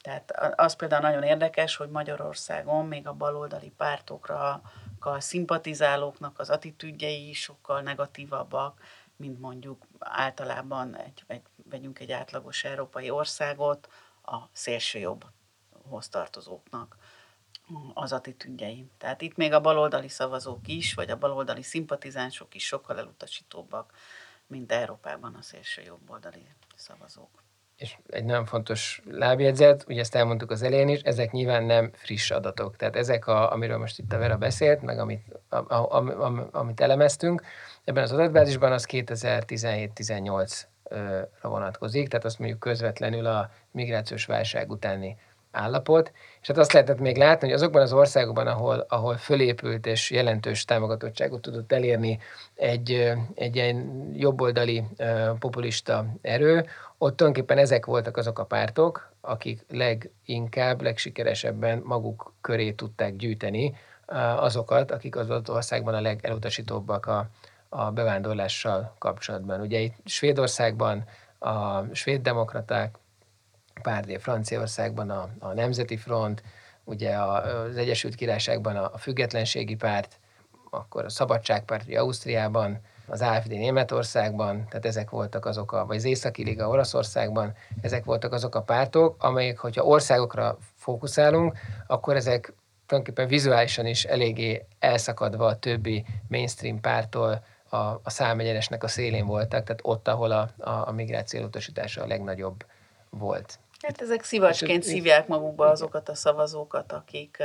Tehát 0.00 0.30
az 0.56 0.76
például 0.76 1.02
nagyon 1.02 1.22
érdekes, 1.22 1.76
hogy 1.76 1.90
Magyarországon 1.90 2.86
még 2.86 3.06
a 3.06 3.12
baloldali 3.12 3.72
pártokra 3.76 4.62
a 5.00 5.20
szimpatizálóknak 5.20 6.38
az 6.38 6.50
attitűdjei 6.50 7.32
sokkal 7.32 7.80
negatívabbak, 7.80 8.80
mint 9.16 9.40
mondjuk 9.40 9.86
általában 9.98 10.96
egy, 10.96 11.24
egy, 11.26 11.42
vegyünk 11.70 11.98
egy 11.98 12.12
átlagos 12.12 12.64
európai 12.64 13.10
országot, 13.10 13.88
a 14.22 14.38
szélső 14.52 14.98
jobbhoz 14.98 16.08
tartozóknak 16.08 16.96
az 17.94 18.12
attitűdjei. 18.12 18.90
Tehát 18.98 19.22
itt 19.22 19.36
még 19.36 19.52
a 19.52 19.60
baloldali 19.60 20.08
szavazók 20.08 20.68
is, 20.68 20.94
vagy 20.94 21.10
a 21.10 21.16
baloldali 21.16 21.62
szimpatizánsok 21.62 22.54
is 22.54 22.66
sokkal 22.66 22.98
elutasítóbbak, 22.98 23.92
mint 24.46 24.72
Európában 24.72 25.34
a 25.34 25.42
szélső 25.42 25.82
jobboldali 25.82 26.46
szavazók. 26.76 27.44
És 27.76 27.98
egy 28.06 28.24
nagyon 28.24 28.44
fontos 28.44 29.02
lábjegyzet, 29.10 29.84
ugye 29.88 30.00
ezt 30.00 30.14
elmondtuk 30.14 30.50
az 30.50 30.62
elején 30.62 30.88
is, 30.88 31.00
ezek 31.00 31.30
nyilván 31.30 31.64
nem 31.64 31.90
friss 31.94 32.30
adatok. 32.30 32.76
Tehát 32.76 32.96
ezek, 32.96 33.26
a, 33.26 33.52
amiről 33.52 33.78
most 33.78 33.98
itt 33.98 34.12
a 34.12 34.18
Vera 34.18 34.36
beszélt, 34.36 34.82
meg 34.82 34.98
amit, 34.98 35.22
a, 35.48 35.56
a, 35.56 35.96
a, 35.96 36.48
amit 36.52 36.80
elemeztünk, 36.80 37.42
ebben 37.84 38.02
az 38.02 38.12
adatbázisban 38.12 38.72
az 38.72 38.86
2017-18-ra 38.90 40.66
vonatkozik, 41.42 42.08
tehát 42.08 42.24
azt 42.24 42.38
mondjuk 42.38 42.60
közvetlenül 42.60 43.26
a 43.26 43.50
migrációs 43.70 44.24
válság 44.24 44.70
utáni 44.70 45.16
állapot, 45.56 46.12
és 46.40 46.48
hát 46.48 46.58
azt 46.58 46.72
lehetett 46.72 46.98
még 46.98 47.16
látni, 47.16 47.46
hogy 47.46 47.56
azokban 47.56 47.82
az 47.82 47.92
országokban, 47.92 48.46
ahol, 48.46 48.86
ahol 48.88 49.16
fölépült 49.16 49.86
és 49.86 50.10
jelentős 50.10 50.64
támogatottságot 50.64 51.40
tudott 51.40 51.72
elérni 51.72 52.18
egy, 52.54 53.12
egy 53.34 53.56
ilyen 53.56 54.10
jobboldali 54.16 54.84
populista 55.38 56.06
erő, 56.22 56.66
ott 56.98 57.16
tulajdonképpen 57.16 57.58
ezek 57.58 57.86
voltak 57.86 58.16
azok 58.16 58.38
a 58.38 58.44
pártok, 58.44 59.10
akik 59.20 59.64
leginkább, 59.70 60.82
legsikeresebben 60.82 61.82
maguk 61.84 62.32
köré 62.40 62.72
tudták 62.72 63.16
gyűjteni 63.16 63.74
azokat, 64.36 64.90
akik 64.90 65.16
az 65.16 65.30
ott 65.30 65.50
országban 65.50 65.94
a 65.94 66.00
legelutasítóbbak 66.00 67.06
a, 67.06 67.28
a 67.68 67.90
bevándorlással 67.90 68.94
kapcsolatban. 68.98 69.60
Ugye 69.60 69.78
itt 69.78 69.94
Svédországban 70.04 71.04
a 71.38 71.82
svéd 71.92 72.22
demokraták, 72.22 72.94
párt, 73.82 74.22
Franciaországban 74.22 75.10
a, 75.10 75.28
a 75.38 75.52
Nemzeti 75.52 75.96
Front, 75.96 76.42
ugye 76.84 77.16
az 77.16 77.76
Egyesült 77.76 78.14
Királyságban 78.14 78.76
a, 78.76 78.90
a 78.92 78.98
Függetlenségi 78.98 79.74
Párt, 79.74 80.18
akkor 80.70 81.04
a 81.04 81.08
Szabadságpárt 81.08 81.86
ugye 81.86 82.00
Ausztriában, 82.00 82.80
az 83.08 83.20
AFD 83.20 83.48
Németországban, 83.48 84.66
tehát 84.68 84.86
ezek 84.86 85.10
voltak 85.10 85.46
azok 85.46 85.72
a, 85.72 85.86
vagy 85.86 85.96
az 85.96 86.04
Északi 86.04 86.44
Liga 86.44 86.68
Oroszországban, 86.68 87.54
ezek 87.80 88.04
voltak 88.04 88.32
azok 88.32 88.54
a 88.54 88.62
pártok, 88.62 89.22
amelyek, 89.22 89.58
hogyha 89.58 89.84
országokra 89.84 90.58
fókuszálunk, 90.76 91.58
akkor 91.86 92.16
ezek 92.16 92.52
tulajdonképpen 92.86 93.28
vizuálisan 93.28 93.86
is 93.86 94.04
eléggé 94.04 94.66
elszakadva 94.78 95.46
a 95.46 95.58
többi 95.58 96.04
mainstream 96.28 96.80
pártól 96.80 97.44
a, 97.68 97.76
a 97.76 98.10
számegyenesnek 98.10 98.82
a 98.82 98.88
szélén 98.88 99.26
voltak, 99.26 99.64
tehát 99.64 99.80
ott, 99.82 100.08
ahol 100.08 100.30
a, 100.30 100.50
a, 100.58 100.88
a 100.88 100.92
migráció 100.92 101.44
utasítása 101.44 102.02
a 102.02 102.06
legnagyobb 102.06 102.64
volt. 103.10 103.58
Hát 103.82 104.02
ezek 104.02 104.24
szivacsként 104.24 104.82
szívják 104.82 105.26
magukba 105.26 105.66
azokat 105.66 106.08
a 106.08 106.14
szavazókat, 106.14 106.92
akik 106.92 107.42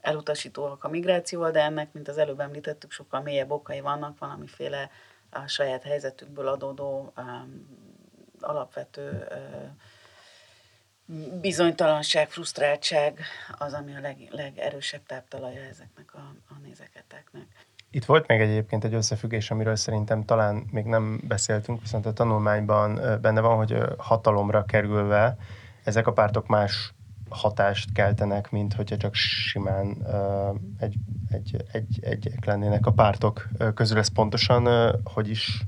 elutasítóak 0.00 0.84
a 0.84 0.88
migrációval, 0.88 1.50
de 1.50 1.62
ennek, 1.62 1.92
mint 1.92 2.08
az 2.08 2.18
előbb 2.18 2.40
említettük, 2.40 2.90
sokkal 2.90 3.20
mélyebb 3.20 3.50
okai 3.50 3.80
vannak, 3.80 4.18
valamiféle 4.18 4.90
a 5.30 5.46
saját 5.46 5.82
helyzetükből 5.82 6.48
adódó 6.48 7.12
um, 7.16 7.66
alapvető 8.40 9.26
uh, 9.30 9.70
bizonytalanság, 11.40 12.30
frusztráltság 12.30 13.20
az, 13.58 13.72
ami 13.72 13.96
a 13.96 14.00
leg, 14.00 14.28
legerősebb 14.30 15.06
táptalaja 15.06 15.62
ezeknek 15.62 16.14
a, 16.14 16.34
a 16.48 16.54
nézeketeknek. 16.62 17.46
Itt 17.92 18.04
volt 18.04 18.26
még 18.26 18.40
egyébként 18.40 18.84
egy 18.84 18.94
összefüggés, 18.94 19.50
amiről 19.50 19.76
szerintem 19.76 20.24
talán 20.24 20.66
még 20.70 20.84
nem 20.84 21.20
beszéltünk, 21.28 21.80
viszont 21.80 22.06
a 22.06 22.12
tanulmányban 22.12 23.00
benne 23.20 23.40
van, 23.40 23.56
hogy 23.56 23.76
hatalomra 23.98 24.64
kerülve 24.64 25.36
ezek 25.84 26.06
a 26.06 26.12
pártok 26.12 26.46
más 26.46 26.94
hatást 27.28 27.92
keltenek, 27.92 28.50
mint 28.50 28.74
hogyha 28.74 28.96
csak 28.96 29.14
simán 29.14 30.06
egy, 30.78 30.96
egy, 31.28 31.64
egy, 31.72 31.98
egyek 32.02 32.44
lennének 32.44 32.86
a 32.86 32.92
pártok 32.92 33.48
közül. 33.74 33.98
Ez 33.98 34.08
pontosan 34.08 34.94
hogy 35.04 35.28
is 35.28 35.62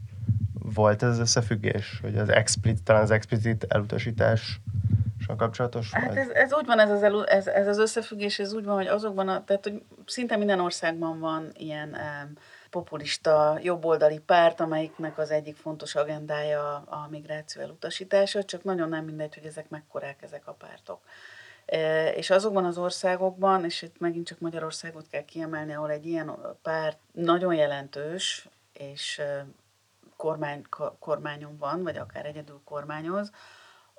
volt 0.52 1.02
ez 1.02 1.08
az 1.08 1.18
összefüggés? 1.18 1.98
Hogy 2.02 2.16
az 2.16 2.28
explicit, 2.28 2.82
talán 2.82 3.02
az 3.02 3.10
explicit 3.10 3.64
elutasítás 3.68 4.60
kapcsolatos? 5.36 5.92
Hát 5.92 6.16
ez, 6.16 6.28
ez, 6.28 6.54
úgy 6.54 6.66
van, 6.66 6.78
ez 6.78 6.90
az, 6.90 7.02
elu, 7.02 7.22
ez, 7.22 7.46
ez 7.46 7.66
az 7.66 7.78
összefüggés, 7.78 8.38
ez 8.38 8.52
úgy 8.52 8.64
van, 8.64 8.76
hogy 8.76 8.86
azokban, 8.86 9.28
a, 9.28 9.44
tehát 9.44 9.62
hogy 9.62 9.82
szinte 10.06 10.36
minden 10.36 10.60
országban 10.60 11.20
van 11.20 11.50
ilyen 11.54 11.88
um, 11.88 12.32
populista 12.70 13.58
jobboldali 13.62 14.18
párt, 14.18 14.60
amelyiknek 14.60 15.18
az 15.18 15.30
egyik 15.30 15.56
fontos 15.56 15.94
agendája 15.94 16.76
a 16.76 17.06
migráció 17.10 17.62
elutasítása, 17.62 18.44
csak 18.44 18.64
nagyon 18.64 18.88
nem 18.88 19.04
mindegy, 19.04 19.34
hogy 19.34 19.44
ezek 19.44 19.68
mekkorák 19.68 20.22
ezek 20.22 20.46
a 20.46 20.52
pártok. 20.52 21.00
E, 21.66 22.10
és 22.10 22.30
azokban 22.30 22.64
az 22.64 22.78
országokban, 22.78 23.64
és 23.64 23.82
itt 23.82 23.98
megint 23.98 24.26
csak 24.26 24.38
Magyarországot 24.38 25.08
kell 25.08 25.24
kiemelni, 25.24 25.74
ahol 25.74 25.90
egy 25.90 26.06
ilyen 26.06 26.36
párt 26.62 26.98
nagyon 27.12 27.54
jelentős, 27.54 28.48
és 28.72 29.20
kormány, 30.16 30.62
kormányon 30.98 31.56
van, 31.58 31.82
vagy 31.82 31.96
akár 31.96 32.26
egyedül 32.26 32.60
kormányoz, 32.64 33.30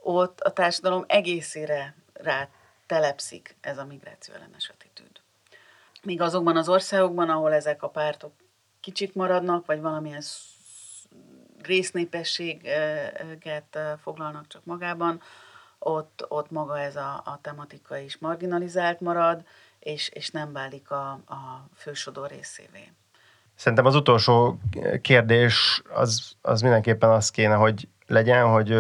ott 0.04 0.40
a 0.40 0.54
társadalom 0.54 1.04
egészére 1.08 1.96
rá 2.14 2.50
telepszik 2.86 3.56
ez 3.62 3.78
a 3.78 3.86
migráció 3.86 4.34
ellenes 4.34 4.70
attitűd. 4.70 5.22
Míg 6.04 6.22
azokban 6.22 6.58
az 6.58 6.70
országokban, 6.70 7.30
ahol 7.30 7.54
ezek 7.54 7.84
a 7.84 7.90
pártok 7.90 8.34
kicsit 8.80 9.16
maradnak, 9.16 9.66
vagy 9.66 9.82
valamilyen 9.82 10.22
résznépességet 11.62 13.78
foglalnak 14.02 14.48
csak 14.48 14.66
magában, 14.66 15.22
ott, 15.80 16.26
ott 16.28 16.52
maga 16.52 16.80
ez 16.80 16.96
a, 16.96 17.22
a 17.26 17.40
tematika 17.42 17.98
is 17.98 18.18
marginalizált 18.18 19.00
marad, 19.00 19.44
és, 19.80 20.10
és 20.10 20.30
nem 20.30 20.54
válik 20.54 20.92
a, 20.92 21.12
a 21.12 21.68
fősodor 21.76 22.30
részévé. 22.30 22.92
Szerintem 23.56 23.86
az 23.86 23.96
utolsó 23.96 24.60
kérdés 25.02 25.82
az, 25.94 26.36
az 26.42 26.62
mindenképpen 26.62 27.10
az 27.10 27.32
kéne, 27.32 27.56
hogy 27.56 27.88
legyen, 28.08 28.48
hogy 28.48 28.78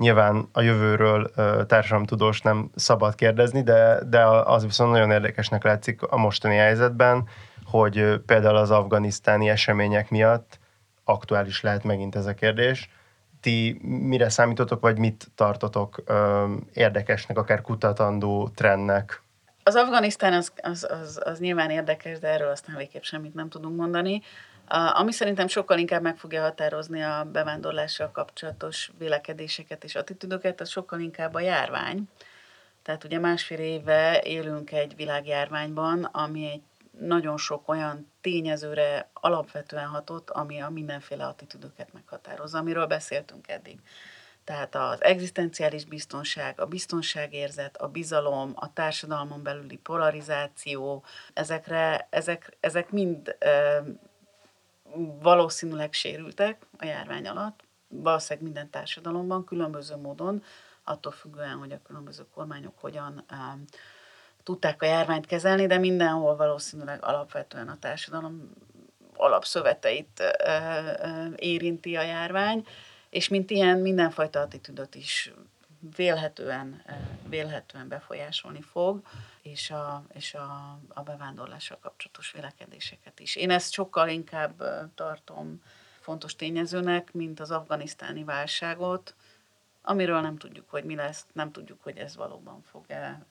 nyilván 0.00 0.48
a 0.52 0.60
jövőről 0.60 1.30
társadalomtudós 1.66 2.40
nem 2.40 2.70
szabad 2.74 3.14
kérdezni, 3.14 3.62
de, 3.62 3.98
de 4.08 4.24
az 4.26 4.64
viszont 4.64 4.90
nagyon 4.90 5.10
érdekesnek 5.10 5.64
látszik 5.64 6.02
a 6.02 6.16
mostani 6.16 6.56
helyzetben, 6.56 7.28
hogy 7.64 8.20
például 8.26 8.56
az 8.56 8.70
afganisztáni 8.70 9.48
események 9.48 10.10
miatt 10.10 10.58
aktuális 11.04 11.60
lehet 11.60 11.84
megint 11.84 12.16
ez 12.16 12.26
a 12.26 12.34
kérdés. 12.34 12.88
Ti 13.40 13.80
mire 13.82 14.28
számítotok, 14.28 14.80
vagy 14.80 14.98
mit 14.98 15.26
tartotok 15.34 16.02
ö, 16.04 16.44
érdekesnek, 16.72 17.38
akár 17.38 17.60
kutatandó 17.60 18.48
trendnek? 18.54 19.22
Az 19.62 19.74
Afganisztán 19.74 20.32
az, 20.32 20.52
az, 20.62 20.88
az, 20.90 21.20
az 21.24 21.38
nyilván 21.38 21.70
érdekes, 21.70 22.18
de 22.18 22.28
erről 22.28 22.50
aztán 22.50 22.76
végképp 22.76 23.02
semmit 23.02 23.34
nem 23.34 23.48
tudunk 23.48 23.76
mondani. 23.76 24.22
Ami 24.72 25.12
szerintem 25.12 25.48
sokkal 25.48 25.78
inkább 25.78 26.02
meg 26.02 26.16
fogja 26.16 26.42
határozni 26.42 27.02
a 27.02 27.28
bevándorlással 27.32 28.10
kapcsolatos 28.10 28.90
vélekedéseket 28.98 29.84
és 29.84 29.94
attitűdöket, 29.94 30.60
az 30.60 30.68
sokkal 30.68 31.00
inkább 31.00 31.34
a 31.34 31.40
járvány, 31.40 32.08
Tehát 32.82 33.04
ugye 33.04 33.18
másfél 33.18 33.58
éve 33.58 34.20
élünk 34.22 34.72
egy 34.72 34.96
világjárványban, 34.96 36.04
ami 36.04 36.46
egy 36.46 36.62
nagyon 37.00 37.36
sok 37.36 37.68
olyan 37.68 38.12
tényezőre 38.20 39.10
alapvetően 39.12 39.86
hatott, 39.86 40.30
ami 40.30 40.60
a 40.60 40.68
mindenféle 40.68 41.26
attitűdöket 41.26 41.92
meghatározza, 41.92 42.58
amiről 42.58 42.86
beszéltünk 42.86 43.48
eddig. 43.48 43.78
Tehát 44.44 44.74
az 44.74 45.02
egzisztenciális 45.02 45.84
biztonság, 45.84 46.60
a 46.60 46.66
biztonságérzet, 46.66 47.76
a 47.76 47.88
bizalom, 47.88 48.52
a 48.54 48.72
társadalmon 48.72 49.42
belüli 49.42 49.76
polarizáció, 49.76 51.04
ezekre, 51.34 52.06
ezek, 52.10 52.56
ezek 52.60 52.90
mind 52.90 53.36
valószínűleg 55.22 55.92
sérültek 55.92 56.66
a 56.78 56.84
járvány 56.84 57.28
alatt, 57.28 57.64
valószínűleg 57.88 58.44
minden 58.44 58.70
társadalomban, 58.70 59.44
különböző 59.44 59.96
módon, 59.96 60.42
attól 60.84 61.12
függően, 61.12 61.56
hogy 61.56 61.72
a 61.72 61.82
különböző 61.86 62.26
kormányok 62.34 62.78
hogyan 62.78 63.24
e, 63.28 63.56
tudták 64.42 64.82
a 64.82 64.86
járványt 64.86 65.26
kezelni, 65.26 65.66
de 65.66 65.78
mindenhol 65.78 66.36
valószínűleg 66.36 67.04
alapvetően 67.04 67.68
a 67.68 67.78
társadalom 67.78 68.50
alapszöveteit 69.16 70.20
e, 70.20 70.50
e, 70.50 71.30
érinti 71.36 71.96
a 71.96 72.02
járvány, 72.02 72.66
és 73.10 73.28
mint 73.28 73.50
ilyen 73.50 73.78
mindenfajta 73.78 74.40
attitűdöt 74.40 74.94
is 74.94 75.32
vélhetően, 75.96 76.82
vélhetően 77.28 77.88
befolyásolni 77.88 78.60
fog, 78.60 79.02
és 79.42 79.70
a, 79.70 80.04
és 80.12 80.34
a, 80.34 80.78
a 80.88 81.02
bevándorlással 81.02 81.78
kapcsolatos 81.78 82.32
vélekedéseket 82.32 83.20
is. 83.20 83.36
Én 83.36 83.50
ezt 83.50 83.72
sokkal 83.72 84.08
inkább 84.08 84.62
tartom 84.94 85.62
fontos 86.00 86.36
tényezőnek, 86.36 87.12
mint 87.12 87.40
az 87.40 87.50
afganisztáni 87.50 88.24
válságot, 88.24 89.14
amiről 89.82 90.20
nem 90.20 90.36
tudjuk, 90.36 90.70
hogy 90.70 90.84
mi 90.84 90.94
lesz, 90.94 91.26
nem 91.32 91.52
tudjuk, 91.52 91.82
hogy 91.82 91.96
ez 91.98 92.16
valóban 92.16 92.62
fog-e 92.62 93.26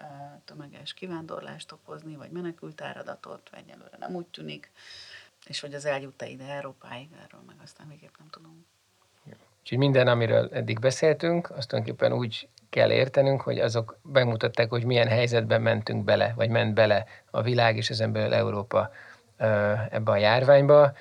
tömeges 0.46 0.94
kivándorlást 0.94 1.72
okozni, 1.72 2.16
vagy 2.16 2.32
menekült 2.32 2.82
áradatot, 2.82 3.50
vagy 3.50 3.60
egyelőre 3.60 3.98
nem 3.98 4.16
úgy 4.16 4.26
tűnik, 4.26 4.72
és 5.46 5.60
hogy 5.60 5.74
az 5.74 5.86
eljut-e 5.86 6.28
ide 6.28 6.46
Európáig, 6.46 7.10
erről 7.12 7.42
meg 7.48 7.56
aztán 7.64 7.88
végképp 7.88 8.18
nem 8.18 8.30
tudunk. 8.30 8.66
Úgyhogy 9.60 9.78
minden, 9.78 10.08
amiről 10.08 10.50
eddig 10.54 10.80
beszéltünk, 10.80 11.50
azt 11.50 11.68
tulajdonképpen 11.68 12.14
úgy 12.18 12.48
kell 12.70 12.92
értenünk, 12.92 13.42
hogy 13.42 13.60
azok 13.60 14.00
bemutatták, 14.04 14.70
hogy 14.70 14.84
milyen 14.84 15.08
helyzetben 15.08 15.62
mentünk 15.62 16.04
bele, 16.04 16.34
vagy 16.36 16.50
ment 16.50 16.74
bele 16.74 17.06
a 17.32 17.42
világ 17.42 17.78
és 17.78 17.90
ezen 17.90 18.12
belül 18.12 18.34
Európa 18.34 18.92
ebbe 19.90 20.12
a 20.12 20.18
járványba, 20.18 20.94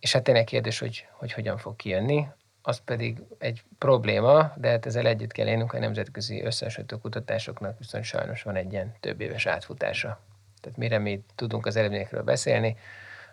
és 0.00 0.12
hát 0.12 0.22
tényleg 0.22 0.44
kérdés, 0.44 0.78
hogy, 0.78 1.06
hogy 1.12 1.32
hogyan 1.32 1.56
fog 1.56 1.76
kijönni, 1.76 2.26
az 2.62 2.80
pedig 2.84 3.18
egy 3.38 3.62
probléma, 3.78 4.52
de 4.56 4.68
hát 4.68 4.86
ezzel 4.86 5.06
együtt 5.06 5.32
kell 5.32 5.46
élnünk, 5.46 5.72
a 5.72 5.78
nemzetközi 5.78 6.42
összehasonlító 6.42 6.98
kutatásoknak 6.98 7.78
viszont 7.78 8.04
sajnos 8.04 8.42
van 8.42 8.56
egy 8.56 8.72
ilyen 8.72 8.94
több 9.00 9.20
éves 9.20 9.46
átfutása. 9.46 10.20
Tehát 10.60 10.78
mire 10.78 10.98
mi 10.98 11.24
tudunk 11.34 11.66
az 11.66 11.76
eredményekről 11.76 12.22
beszélni, 12.22 12.76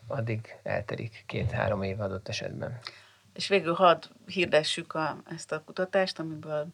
addig 0.07 0.55
eltelik 0.63 1.23
két-három 1.25 1.81
év 1.81 2.01
adott 2.01 2.27
esetben. 2.27 2.79
És 3.37 3.47
végül 3.47 3.73
hadd 3.73 4.03
hirdessük 4.25 4.93
a, 4.93 5.17
ezt 5.25 5.51
a 5.51 5.61
kutatást, 5.65 6.19
amiből 6.19 6.67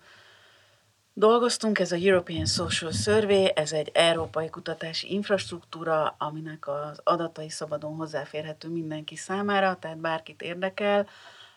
dolgoztunk. 1.14 1.80
Ez 1.80 1.92
a 1.92 1.96
European 1.96 2.46
Social 2.46 2.92
Survey, 2.92 3.52
ez 3.56 3.72
egy 3.72 3.92
európai 3.94 4.50
kutatási 4.50 5.14
infrastruktúra, 5.14 6.16
aminek 6.18 6.68
az 6.68 7.00
adatai 7.04 7.50
szabadon 7.50 7.96
hozzáférhető 7.96 8.70
mindenki 8.70 9.16
számára, 9.16 9.78
tehát 9.80 9.98
bárkit 9.98 10.42
érdekel. 10.42 11.08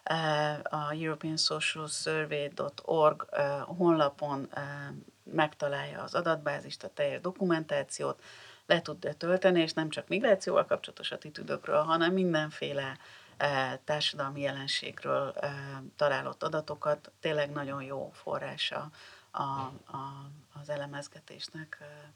Eh, 0.02 0.58
a 0.62 0.92
European 1.00 1.36
Social 1.36 1.88
Survey.org 1.88 3.26
eh, 3.30 3.60
honlapon 3.66 4.48
eh, 4.50 4.62
megtalálja 5.22 6.02
az 6.02 6.14
adatbázist, 6.14 6.84
a 6.84 6.90
teljes 6.94 7.20
dokumentációt, 7.20 8.22
le 8.66 8.82
tudja 8.82 9.12
tölteni, 9.12 9.60
és 9.60 9.72
nem 9.72 9.88
csak 9.88 10.08
migrációval 10.08 10.66
kapcsolatos 10.66 11.10
attitűdökről, 11.10 11.82
hanem 11.82 12.12
mindenféle 12.12 12.98
társadalmi 13.84 14.40
jelenségről 14.40 15.32
e, 15.40 15.52
találott 15.96 16.42
adatokat 16.42 17.10
tényleg 17.20 17.50
nagyon 17.50 17.82
jó 17.82 18.10
forrása 18.14 18.90
a, 19.30 19.42
a, 19.42 20.30
az 20.60 20.68
elemezgetésnek, 20.68 21.78
e, 21.80 22.12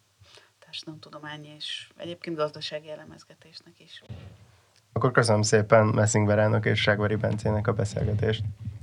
társadalomtudományi 0.59 1.55
és 1.57 1.91
egyébként 1.97 2.37
gazdasági 2.37 2.91
elemezgetésnek 2.91 3.81
is. 3.81 4.03
Akkor 4.93 5.11
köszönöm 5.11 5.43
szépen 5.43 5.87
Messing 5.87 6.27
Verának 6.27 6.67
és 6.67 6.81
Ságvari 6.81 7.17
Bencének 7.17 7.67
a 7.67 7.73
beszélgetést. 7.73 8.43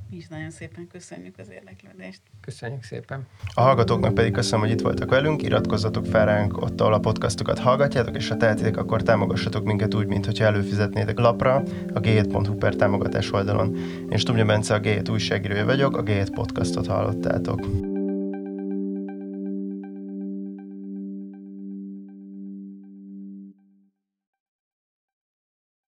Mi 0.09 0.17
is 0.17 0.27
nagyon 0.27 0.49
szépen 0.49 0.87
köszönjük 0.91 1.35
az 1.37 1.49
érdeklődést. 1.49 2.21
Köszönjük 2.41 2.83
szépen. 2.83 3.27
A 3.53 3.61
hallgatóknak 3.61 4.13
pedig 4.13 4.31
köszönöm, 4.31 4.59
hogy 4.59 4.69
itt 4.69 4.81
voltak 4.81 5.09
velünk, 5.09 5.43
iratkozzatok 5.43 6.05
fel 6.05 6.25
ránk 6.25 6.57
ott, 6.57 6.81
ahol 6.81 6.93
a 6.93 6.99
podcastokat 6.99 7.59
hallgatjátok, 7.59 8.15
és 8.15 8.27
ha 8.27 8.37
tehetitek, 8.37 8.77
akkor 8.77 9.03
támogassatok 9.03 9.63
minket 9.63 9.93
úgy, 9.93 10.07
mint 10.07 10.39
előfizetnétek 10.39 11.19
lapra 11.19 11.55
a 11.93 11.99
g7.hu 11.99 12.55
per 12.55 12.75
támogatás 12.75 13.31
oldalon. 13.31 13.75
Én 14.09 14.17
Stumja 14.17 14.45
Bence, 14.45 14.73
a 14.73 14.79
G7 14.79 15.11
újságírója 15.11 15.65
vagyok, 15.65 15.97
a 15.97 16.03
G7 16.03 16.27
podcastot 16.33 16.87
hallottátok. 16.87 17.86